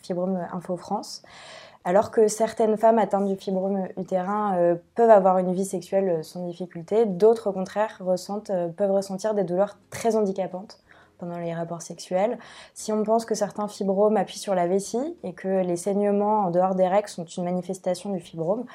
Fibrome 0.02 0.48
Info 0.52 0.78
France. 0.78 1.24
Alors 1.86 2.12
que 2.12 2.28
certaines 2.28 2.78
femmes 2.78 3.00
atteintes 3.00 3.26
du 3.26 3.38
fibrome 3.38 3.88
utérin 3.98 4.58
euh, 4.58 4.76
peuvent 4.96 5.10
avoir 5.10 5.38
une 5.38 5.54
vie 5.54 5.66
sexuelle 5.66 6.10
euh, 6.10 6.24
sans 6.24 6.46
difficulté, 6.46 7.06
d'autres 7.06 7.50
au 7.50 7.54
contraire 7.54 8.02
euh, 8.02 8.68
peuvent 8.68 8.92
ressentir 8.92 9.34
des 9.34 9.46
douleurs 9.46 9.78
très 9.90 10.18
handicapantes 10.18 10.82
pendant 11.20 11.38
les 11.38 11.54
rapports 11.54 11.82
sexuels. 11.82 12.38
Si 12.74 12.92
on 12.92 13.04
pense 13.04 13.26
que 13.26 13.34
certains 13.34 13.68
fibromes 13.68 14.18
appuient 14.18 14.40
sur 14.40 14.56
la 14.56 14.68
vessie 14.68 15.18
et 15.24 15.34
que 15.34 15.64
les 15.64 15.78
saignements 15.78 16.46
en 16.46 16.52
dehors 16.52 16.76
des 16.76 16.88
règles 16.88 17.10
sont 17.10 17.26
une 17.26 17.44
manifestation 17.44 18.14
du 18.14 18.22
fibrome, 18.22 18.66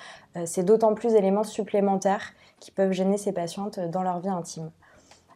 c'est 0.44 0.62
d'autant 0.62 0.92
plus 0.92 1.14
d'éléments 1.14 1.44
supplémentaires 1.44 2.34
qui 2.60 2.70
peuvent 2.70 2.92
gêner 2.92 3.16
ces 3.16 3.32
patientes 3.32 3.80
dans 3.80 4.02
leur 4.02 4.20
vie 4.20 4.28
intime. 4.28 4.70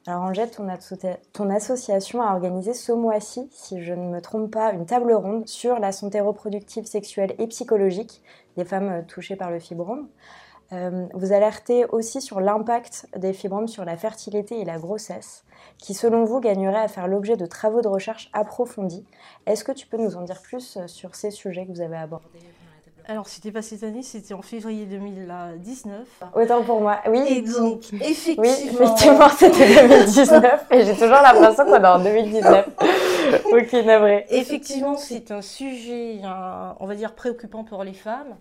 Alors 0.08 0.22
Angèle, 0.22 0.50
ton, 0.50 1.50
association 1.50 2.22
a 2.22 2.32
organisé 2.32 2.72
ce 2.72 2.92
mois-ci, 2.92 3.46
si 3.52 3.82
je 3.82 3.92
ne 3.92 4.08
me 4.08 4.22
trompe 4.22 4.50
pas, 4.50 4.72
une 4.72 4.86
table 4.86 5.12
ronde 5.12 5.46
sur 5.46 5.78
la 5.78 5.92
santé 5.92 6.20
reproductive, 6.20 6.86
sexuelle 6.86 7.34
et 7.38 7.46
psychologique 7.46 8.22
des 8.56 8.64
femmes 8.64 8.88
euh, 8.88 9.02
touchées 9.02 9.36
par 9.36 9.50
le 9.50 9.58
fibrome. 9.58 10.08
Euh, 10.72 11.06
vous 11.12 11.34
alertez 11.34 11.84
aussi 11.90 12.22
sur 12.22 12.40
l'impact 12.40 13.06
des 13.18 13.34
fibromes 13.34 13.68
sur 13.68 13.84
la 13.84 13.98
fertilité 13.98 14.58
et 14.58 14.64
la 14.64 14.78
grossesse, 14.78 15.44
qui 15.76 15.92
selon 15.92 16.24
vous 16.24 16.40
gagnerait 16.40 16.80
à 16.80 16.88
faire 16.88 17.06
l'objet 17.06 17.36
de 17.36 17.44
travaux 17.44 17.82
de 17.82 17.88
recherche 17.88 18.30
approfondis. 18.32 19.04
Est-ce 19.44 19.62
que 19.62 19.72
tu 19.72 19.86
peux 19.86 19.98
nous 19.98 20.16
en 20.16 20.22
dire 20.22 20.40
plus 20.40 20.78
euh, 20.78 20.86
sur 20.86 21.16
ces 21.16 21.30
sujets 21.30 21.66
que 21.66 21.72
vous 21.72 21.82
avez 21.82 21.98
abordés? 21.98 22.28
Alors, 23.10 23.26
c'était 23.26 23.50
pas 23.50 23.62
cette 23.62 23.84
année, 23.84 24.02
c'était 24.02 24.34
en 24.34 24.42
février 24.42 24.84
2019. 24.84 26.06
Autant 26.34 26.62
pour 26.62 26.82
moi, 26.82 27.00
oui. 27.08 27.24
Et 27.26 27.40
donc, 27.40 27.90
effectivement. 27.94 28.42
Oui, 28.42 28.50
effectivement, 28.70 29.28
c'était 29.30 29.88
2019 29.88 30.66
et 30.70 30.84
j'ai 30.84 30.92
toujours 30.92 31.16
l'impression 31.22 31.64
qu'on 31.64 31.82
est 31.82 31.86
en 31.86 32.00
2019. 32.00 32.68
ok, 33.50 33.72
navré. 33.86 34.26
Effectivement, 34.28 34.98
c'est 34.98 35.30
un 35.30 35.40
sujet, 35.40 36.20
on 36.80 36.84
va 36.84 36.94
dire, 36.94 37.14
préoccupant 37.14 37.64
pour 37.64 37.82
les 37.82 37.94
femmes. 37.94 38.36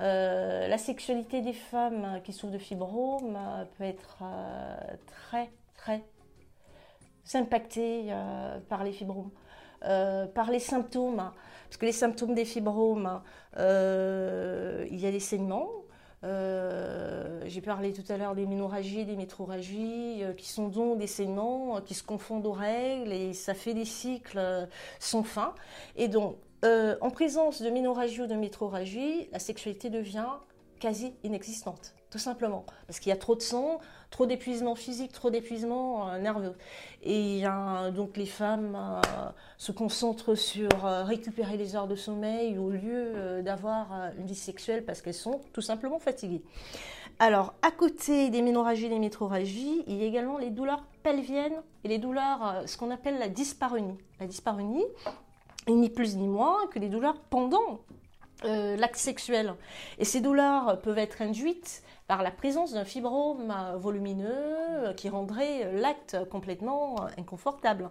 Euh, 0.00 0.68
la 0.68 0.78
sexualité 0.78 1.40
des 1.40 1.52
femmes 1.52 2.20
qui 2.22 2.32
souffrent 2.32 2.52
de 2.52 2.58
fibromes 2.58 3.36
peut 3.76 3.84
être 3.84 4.18
euh, 4.22 4.76
très, 5.26 5.50
très 5.76 6.04
impactée 7.34 8.04
euh, 8.10 8.58
par 8.68 8.84
les 8.84 8.92
fibromes. 8.92 9.32
par 9.80 10.52
les 10.52 10.60
symptômes. 10.60 11.32
Parce 11.72 11.80
que 11.80 11.86
les 11.86 11.92
symptômes 11.92 12.34
des 12.34 12.44
fibromes, 12.44 13.22
euh, 13.56 14.86
il 14.90 15.00
y 15.00 15.06
a 15.06 15.10
des 15.10 15.20
saignements. 15.20 15.70
Euh, 16.22 17.42
j'ai 17.46 17.62
parlé 17.62 17.94
tout 17.94 18.04
à 18.12 18.18
l'heure 18.18 18.34
des 18.34 18.44
ménorragies, 18.44 19.06
des 19.06 19.16
métroragies, 19.16 20.22
euh, 20.22 20.34
qui 20.34 20.50
sont 20.50 20.68
donc 20.68 20.98
des 20.98 21.06
saignements 21.06 21.80
qui 21.80 21.94
se 21.94 22.02
confondent 22.02 22.44
aux 22.44 22.52
règles 22.52 23.10
et 23.10 23.32
ça 23.32 23.54
fait 23.54 23.72
des 23.72 23.86
cycles 23.86 24.68
sans 24.98 25.22
fin. 25.22 25.54
Et 25.96 26.08
donc, 26.08 26.36
en 26.62 27.08
présence 27.08 27.62
de 27.62 27.70
ménorragie 27.70 28.20
ou 28.20 28.26
de 28.26 28.34
métroragie, 28.34 29.30
la 29.32 29.38
sexualité 29.38 29.88
devient 29.88 30.28
quasi 30.78 31.14
inexistante. 31.24 31.94
tout 32.10 32.18
simplement. 32.18 32.66
Parce 32.86 33.00
qu'il 33.00 33.08
y 33.08 33.14
a 33.14 33.16
trop 33.16 33.34
de 33.34 33.40
sang, 33.40 33.80
trop 34.12 34.26
d'épuisement 34.26 34.76
physique, 34.76 35.10
trop 35.10 35.30
d'épuisement 35.30 36.08
euh, 36.08 36.18
nerveux. 36.18 36.54
Et 37.02 37.42
donc 37.96 38.16
les 38.16 38.26
femmes 38.26 38.76
euh, 38.76 39.00
se 39.58 39.72
concentrent 39.72 40.36
sur 40.36 40.86
euh, 40.86 41.02
récupérer 41.02 41.56
les 41.56 41.74
heures 41.74 41.88
de 41.88 41.96
sommeil 41.96 42.58
au 42.58 42.70
lieu 42.70 43.42
d'avoir 43.42 44.12
une 44.16 44.26
vie 44.26 44.36
sexuelle 44.36 44.84
parce 44.84 45.02
qu'elles 45.02 45.14
sont 45.14 45.40
tout 45.52 45.62
simplement 45.62 45.98
fatiguées. 45.98 46.42
Alors, 47.18 47.54
à 47.62 47.70
côté 47.70 48.30
des 48.30 48.42
ménorragies 48.42 48.86
et 48.86 48.88
des 48.88 48.98
métroragies, 48.98 49.82
il 49.86 49.96
y 49.96 50.02
a 50.02 50.06
également 50.06 50.38
les 50.38 50.50
douleurs 50.50 50.84
pelviennes 51.02 51.60
et 51.84 51.88
les 51.88 51.98
douleurs, 51.98 52.62
ce 52.66 52.76
qu'on 52.76 52.90
appelle 52.90 53.18
la 53.18 53.28
dyspareunie. 53.28 53.98
La 54.20 54.26
dyspareunie, 54.26 54.84
ni 55.68 55.90
plus 55.90 56.16
ni 56.16 56.26
moins 56.26 56.66
que 56.68 56.78
les 56.78 56.88
douleurs 56.88 57.20
pendant 57.30 57.80
l'acte 58.44 58.96
sexuel. 58.96 59.54
Et 59.98 60.04
ces 60.04 60.20
douleurs 60.20 60.80
peuvent 60.82 60.98
être 60.98 61.22
induites 61.22 61.82
par 62.06 62.22
la 62.22 62.30
présence 62.30 62.72
d'un 62.72 62.84
fibrome 62.84 63.54
volumineux 63.76 64.92
qui 64.96 65.08
rendrait 65.08 65.72
l'acte 65.72 66.16
complètement 66.28 66.96
inconfortable. 67.16 67.90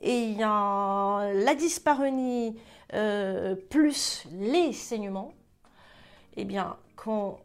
Et 0.00 0.24
il 0.24 0.38
y 0.38 0.42
a 0.42 1.32
la 1.32 1.54
dyspareunie 1.54 2.56
euh, 2.94 3.54
plus 3.54 4.26
les 4.32 4.72
saignements. 4.72 5.32
Eh 6.36 6.44
bien, 6.44 6.76
quand 6.96 7.40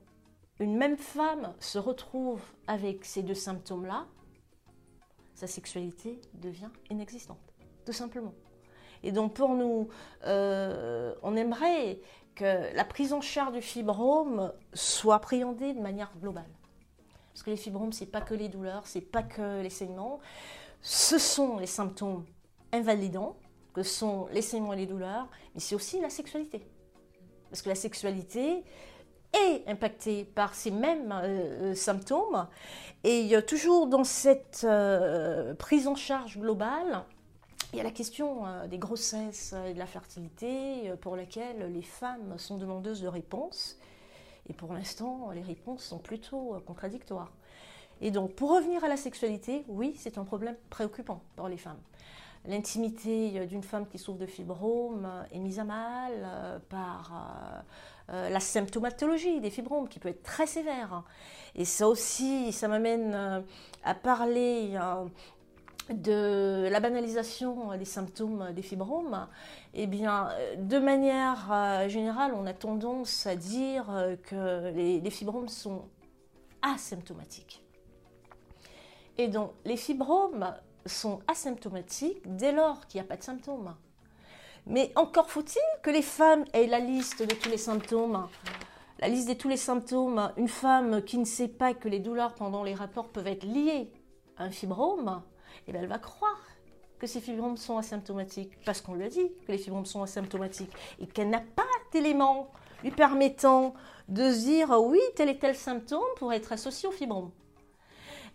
une 0.59 0.75
même 0.75 0.97
femme 0.97 1.53
se 1.59 1.77
retrouve 1.77 2.41
avec 2.67 3.05
ces 3.05 3.21
deux 3.21 3.35
symptômes-là, 3.35 4.05
sa 5.35 5.45
sexualité 5.45 6.19
devient 6.33 6.69
inexistante, 6.89 7.53
tout 7.85 7.93
simplement. 7.93 8.33
Et 9.03 9.11
donc 9.11 9.35
pour 9.35 9.49
nous, 9.49 9.87
euh, 10.25 11.13
on 11.21 11.35
aimerait 11.35 11.99
que 12.37 12.73
la 12.75 12.85
prise 12.85 13.13
en 13.13 13.21
charge 13.21 13.53
du 13.53 13.61
fibrome 13.61 14.53
soit 14.73 15.15
appréhendée 15.15 15.73
de 15.73 15.81
manière 15.81 16.11
globale. 16.21 16.49
Parce 17.33 17.43
que 17.43 17.49
les 17.49 17.57
fibromes, 17.57 17.93
c'est 17.93 18.05
pas 18.05 18.21
que 18.21 18.33
les 18.33 18.47
douleurs, 18.47 18.83
c'est 18.85 19.01
pas 19.01 19.23
que 19.23 19.61
les 19.61 19.69
saignements. 19.69 20.19
Ce 20.81 21.17
sont 21.17 21.57
les 21.57 21.67
symptômes 21.67 22.25
invalidants, 22.71 23.35
que 23.73 23.83
sont 23.83 24.27
les 24.31 24.41
saignements 24.41 24.73
et 24.73 24.77
les 24.77 24.85
douleurs, 24.85 25.27
mais 25.53 25.59
c'est 25.59 25.75
aussi 25.75 25.99
la 25.99 26.09
sexualité. 26.09 26.65
Parce 27.49 27.61
que 27.61 27.69
la 27.69 27.75
sexualité 27.75 28.63
est 29.33 29.67
impactée 29.67 30.23
par 30.23 30.53
ces 30.53 30.71
mêmes 30.71 31.11
euh, 31.11 31.75
symptômes. 31.75 32.47
Et 33.03 33.35
a 33.35 33.41
toujours 33.41 33.87
dans 33.87 34.03
cette 34.03 34.61
euh, 34.63 35.53
prise 35.55 35.87
en 35.87 35.95
charge 35.95 36.37
globale, 36.39 37.03
il 37.73 37.77
y 37.77 37.81
a 37.81 37.83
la 37.83 37.91
question 37.91 38.45
euh, 38.45 38.67
des 38.67 38.77
grossesses 38.77 39.53
et 39.67 39.73
de 39.73 39.79
la 39.79 39.85
fertilité 39.85 40.89
euh, 40.89 40.95
pour 40.95 41.15
laquelle 41.15 41.71
les 41.73 41.81
femmes 41.81 42.37
sont 42.37 42.57
demandeuses 42.57 43.01
de 43.01 43.07
réponses. 43.07 43.77
Et 44.49 44.53
pour 44.53 44.73
l'instant, 44.73 45.31
les 45.31 45.41
réponses 45.41 45.83
sont 45.83 45.97
plutôt 45.97 46.55
euh, 46.55 46.59
contradictoires. 46.59 47.31
Et 47.99 48.11
donc, 48.11 48.33
pour 48.33 48.55
revenir 48.55 48.83
à 48.83 48.87
la 48.87 48.95
sexualité, 48.95 49.65
oui, 49.67 49.95
c'est 49.97 50.17
un 50.17 50.23
problème 50.23 50.55
préoccupant 50.69 51.21
pour 51.35 51.49
les 51.49 51.57
femmes. 51.57 51.79
L'intimité 52.45 53.45
d'une 53.47 53.63
femme 53.63 53.87
qui 53.87 53.97
souffre 53.97 54.19
de 54.19 54.25
fibrome 54.25 55.09
est 55.31 55.39
mise 55.39 55.59
à 55.59 55.65
mal 55.65 56.61
par 56.69 57.65
la 58.07 58.39
symptomatologie 58.39 59.41
des 59.41 59.49
fibromes 59.49 59.89
qui 59.89 59.99
peut 59.99 60.09
être 60.09 60.23
très 60.23 60.45
sévère. 60.45 61.03
Et 61.55 61.65
ça 61.65 61.89
aussi, 61.89 62.53
ça 62.53 62.69
m'amène 62.69 63.43
à 63.83 63.95
parler 63.95 64.77
de 65.93 66.67
la 66.69 66.79
banalisation 66.79 67.77
des 67.77 67.85
symptômes 67.85 68.51
des 68.53 68.61
fibromes, 68.61 69.27
eh 69.73 69.87
bien, 69.87 70.29
de 70.57 70.79
manière 70.79 71.49
euh, 71.51 71.87
générale, 71.87 72.33
on 72.35 72.45
a 72.45 72.53
tendance 72.53 73.25
à 73.25 73.35
dire 73.35 73.89
euh, 73.91 74.15
que 74.15 74.71
les, 74.75 75.09
fibromes 75.09 75.47
sont 75.47 75.85
asymptomatiques. 76.61 77.63
Et 79.17 79.27
donc, 79.27 79.51
les 79.65 79.77
fibromes 79.77 80.53
sont 80.85 81.19
asymptomatiques 81.27 82.21
dès 82.35 82.51
lors 82.51 82.85
qu'il 82.87 82.99
n'y 83.01 83.05
a 83.05 83.09
pas 83.09 83.17
de 83.17 83.23
symptômes. 83.23 83.73
Mais 84.65 84.91
encore 84.95 85.29
faut-il 85.29 85.61
que 85.81 85.89
les 85.89 86.01
femmes 86.01 86.43
aient 86.53 86.67
la 86.67 86.79
liste 86.79 87.23
de 87.23 87.33
tous 87.33 87.49
les 87.49 87.57
symptômes. 87.57 88.27
La 88.99 89.07
liste 89.07 89.29
de 89.29 89.33
tous 89.33 89.47
les 89.47 89.57
symptômes, 89.57 90.31
une 90.37 90.49
femme 90.49 91.01
qui 91.03 91.17
ne 91.17 91.25
sait 91.25 91.47
pas 91.47 91.73
que 91.73 91.87
les 91.87 91.99
douleurs 91.99 92.33
pendant 92.33 92.63
les 92.63 92.73
rapports 92.73 93.07
peuvent 93.07 93.27
être 93.27 93.45
liées 93.45 93.91
à 94.37 94.43
un 94.43 94.49
fibrome, 94.49 95.21
eh 95.67 95.71
ben, 95.71 95.81
elle 95.81 95.89
va 95.89 95.99
croire 95.99 96.41
que 96.99 97.07
ces 97.07 97.21
fibromes 97.21 97.57
sont 97.57 97.77
asymptomatiques, 97.77 98.59
parce 98.65 98.81
qu'on 98.81 98.95
lui 98.95 99.05
a 99.05 99.09
dit 99.09 99.31
que 99.45 99.51
les 99.51 99.57
fibromes 99.57 99.85
sont 99.85 100.01
asymptomatiques, 100.01 100.71
et 100.99 101.07
qu'elle 101.07 101.29
n'a 101.29 101.41
pas 101.41 101.63
d'éléments 101.91 102.51
lui 102.83 102.91
permettant 102.91 103.73
de 104.07 104.31
dire 104.31 104.69
oui, 104.81 104.99
tel 105.15 105.29
et 105.29 105.37
tel 105.37 105.55
symptôme 105.55 106.05
pourrait 106.17 106.37
être 106.37 106.51
associé 106.51 106.87
aux 106.87 106.91
fibromes. 106.91 107.31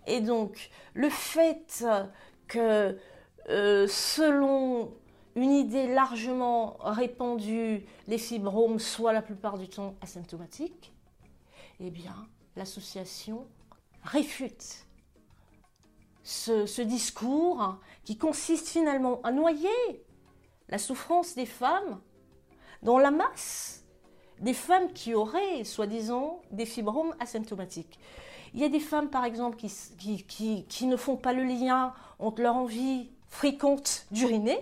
Et 0.07 0.21
donc, 0.21 0.71
le 0.95 1.09
fait 1.09 1.85
que, 2.49 2.99
euh, 3.49 3.87
selon 3.89 4.93
une 5.37 5.53
idée 5.53 5.87
largement 5.87 6.77
répandue, 6.81 7.87
les 8.09 8.19
fibromes 8.19 8.79
soient 8.79 9.13
la 9.13 9.23
plupart 9.23 9.59
du 9.59 9.69
temps 9.69 9.95
asymptomatiques, 10.01 10.93
eh 11.81 11.91
bien, 11.91 12.15
l'association 12.57 13.47
réfute 14.03 14.87
ce, 16.23 16.83
discours 16.83 17.79
qui 18.05 18.17
consiste 18.17 18.69
finalement 18.69 19.21
à 19.23 19.33
noyer 19.33 19.69
la 20.69 20.79
souffrance 20.79 21.35
des 21.35 21.47
femmes 21.47 22.01
dans 22.83 22.99
la 22.99 23.11
masse 23.11 23.83
des 24.43 24.55
femmes 24.55 24.93
qui 24.93 25.15
auraient, 25.15 25.65
soi-disant, 25.65 26.43
des 26.51 26.67
fibromes 26.67 27.15
asymptomatiques. 27.21 27.99
Il 28.55 28.61
y 28.61 28.65
a 28.65 28.69
des 28.69 28.81
femmes, 28.81 29.09
par 29.09 29.25
exemple, 29.25 29.57
qui, 29.57 30.87
ne 30.87 30.97
font 30.97 31.17
pas 31.17 31.33
le 31.33 31.45
lien 31.45 31.95
entre 32.19 32.43
leur 32.43 32.57
envie 32.57 33.09
fréquente 33.29 34.07
d'uriner 34.11 34.59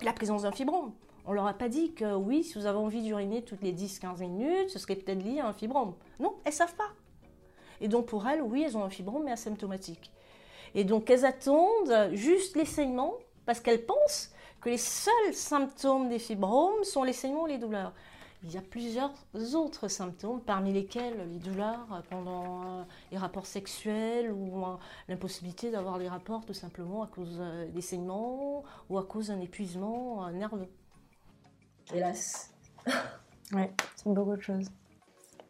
et 0.00 0.04
la 0.04 0.12
présence 0.12 0.42
d'un 0.42 0.50
fibrome. 0.50 0.92
On 1.26 1.32
leur 1.32 1.46
a 1.46 1.54
pas 1.54 1.68
dit 1.68 1.92
que 1.92 2.14
oui, 2.14 2.42
si 2.42 2.54
vous 2.54 2.66
avez 2.66 2.78
envie 2.78 3.02
d'uriner 3.02 3.42
toutes 3.42 3.62
les 3.62 3.72
10-15 3.72 4.20
minutes, 4.20 4.70
ce 4.70 4.78
serait 4.78 4.96
peut-être 4.96 5.22
lié 5.22 5.40
à 5.40 5.48
un 5.48 5.52
fibrome. 5.52 5.94
Non, 6.18 6.34
elles 6.44 6.52
savent 6.52 6.74
pas. 6.74 6.90
Et 7.80 7.88
donc 7.88 8.06
pour 8.06 8.26
elles, 8.26 8.42
oui, 8.42 8.62
elles 8.62 8.76
ont 8.76 8.84
un 8.84 8.90
fibrome, 8.90 9.24
mais 9.24 9.32
asymptomatique. 9.32 10.10
Et 10.76 10.84
donc 10.84 11.10
elles 11.10 11.24
attendent 11.24 12.10
juste 12.12 12.54
les 12.54 12.66
saignements 12.66 13.14
parce 13.46 13.60
qu'elles 13.60 13.84
pensent 13.84 14.30
que 14.60 14.68
les 14.68 14.78
seuls 14.78 15.32
symptômes 15.32 16.08
des 16.08 16.18
fibromes 16.18 16.84
sont 16.84 17.02
les 17.02 17.14
saignements 17.14 17.46
et 17.46 17.52
les 17.52 17.58
douleurs. 17.58 17.92
Il 18.44 18.52
y 18.52 18.58
a 18.58 18.60
plusieurs 18.60 19.12
autres 19.54 19.88
symptômes, 19.88 20.40
parmi 20.40 20.72
lesquels 20.72 21.16
les 21.30 21.38
douleurs 21.38 22.02
pendant 22.10 22.62
euh, 22.62 22.82
les 23.10 23.16
rapports 23.16 23.46
sexuels 23.46 24.30
ou 24.30 24.64
euh, 24.64 24.76
l'impossibilité 25.08 25.70
d'avoir 25.70 25.98
des 25.98 26.08
rapports 26.08 26.44
tout 26.44 26.52
simplement 26.52 27.02
à 27.02 27.06
cause 27.06 27.38
euh, 27.40 27.66
des 27.70 27.80
saignements 27.80 28.62
ou 28.90 28.98
à 28.98 29.04
cause 29.04 29.28
d'un 29.28 29.40
épuisement 29.40 30.30
nerveux. 30.30 30.68
Hélas. 31.92 32.54
oui, 33.52 33.62
c'est 33.96 34.12
beaucoup 34.12 34.36
de 34.36 34.42
choses. 34.42 34.70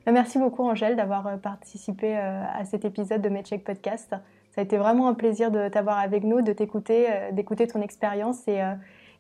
Merci 0.07 0.39
beaucoup 0.39 0.63
Angèle 0.63 0.95
d'avoir 0.95 1.41
participé 1.41 2.15
à 2.17 2.65
cet 2.65 2.85
épisode 2.85 3.21
de 3.23 3.29
MedCheck 3.29 3.65
Podcast. 3.65 4.15
Ça 4.57 4.63
a 4.63 4.65
été 4.65 4.79
vraiment 4.79 5.07
un 5.07 5.13
plaisir 5.13 5.51
de 5.51 5.69
t'avoir 5.69 5.99
avec 5.99 6.25
nous, 6.25 6.41
de 6.41 6.55
t'écouter, 6.55 7.09
euh, 7.11 7.31
d'écouter 7.31 7.67
ton 7.67 7.83
expérience 7.83 8.49
et, 8.49 8.63
euh, 8.63 8.73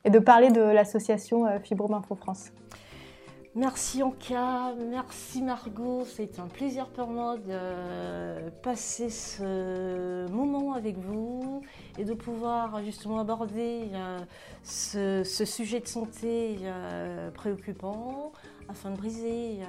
et, 0.07 0.09
de 0.09 0.19
parler 0.19 0.51
de 0.51 0.63
l'association 0.63 1.45
euh, 1.47 1.59
Fibrome 1.59 1.93
Info 1.93 2.15
France. 2.15 2.53
Merci 3.55 4.03
Anka, 4.03 4.73
merci 4.91 5.43
Margot, 5.43 6.05
c'est 6.07 6.39
un 6.39 6.47
plaisir 6.47 6.89
pour 6.89 7.09
moi 7.09 7.37
de 7.37 8.49
passer 8.63 9.11
ce 9.11 10.27
moment 10.31 10.73
avec 10.73 10.97
vous 10.97 11.61
et 11.99 12.05
de 12.05 12.15
pouvoir 12.15 12.83
justement 12.83 13.19
aborder 13.19 13.91
ce, 14.63 15.23
sujet 15.25 15.81
de 15.81 15.87
santé 15.87 16.59
préoccupant 17.33 18.33
afin 18.69 18.91
de 18.91 18.97
briser 18.97 19.61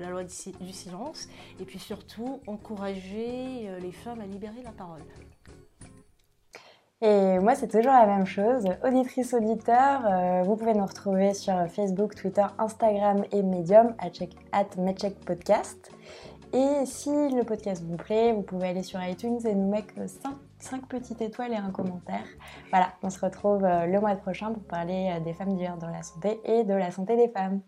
la 0.00 0.08
loi 0.10 0.24
du 0.24 0.72
silence 0.72 1.28
et 1.60 1.64
puis 1.64 1.78
surtout 1.78 2.40
encourager 2.46 3.68
les 3.80 3.92
femmes 3.92 4.20
à 4.20 4.26
libérer 4.26 4.62
la 4.62 4.72
parole. 4.72 5.02
Et 7.02 7.38
moi, 7.40 7.54
c'est 7.54 7.68
toujours 7.68 7.92
la 7.92 8.06
même 8.06 8.24
chose. 8.24 8.64
Auditrice, 8.82 9.34
auditeur, 9.34 10.00
euh, 10.06 10.42
vous 10.44 10.56
pouvez 10.56 10.72
nous 10.72 10.86
retrouver 10.86 11.34
sur 11.34 11.54
Facebook, 11.68 12.14
Twitter, 12.14 12.46
Instagram 12.58 13.22
et 13.32 13.42
Medium 13.42 13.94
at, 13.98 14.10
check, 14.10 14.34
Podcast. 15.26 15.90
Et 16.54 16.86
si 16.86 17.10
le 17.10 17.42
podcast 17.44 17.84
vous 17.84 17.98
plaît, 17.98 18.32
vous 18.32 18.40
pouvez 18.40 18.68
aller 18.68 18.82
sur 18.82 19.02
iTunes 19.02 19.38
et 19.44 19.54
nous 19.54 19.68
mettre 19.68 19.92
5, 20.58 20.86
petites 20.88 21.20
étoiles 21.20 21.52
et 21.52 21.56
un 21.56 21.70
commentaire. 21.70 22.24
Voilà, 22.70 22.94
on 23.02 23.10
se 23.10 23.20
retrouve 23.20 23.64
euh, 23.64 23.84
le 23.84 24.00
mois 24.00 24.16
prochain 24.16 24.52
pour 24.52 24.62
parler 24.62 25.12
euh, 25.14 25.20
des 25.20 25.34
femmes 25.34 25.52
d'hiver 25.52 25.76
dans 25.76 25.90
la 25.90 26.02
santé 26.02 26.40
et 26.44 26.64
de 26.64 26.72
la 26.72 26.90
santé 26.90 27.16
des 27.16 27.28
femmes. 27.28 27.60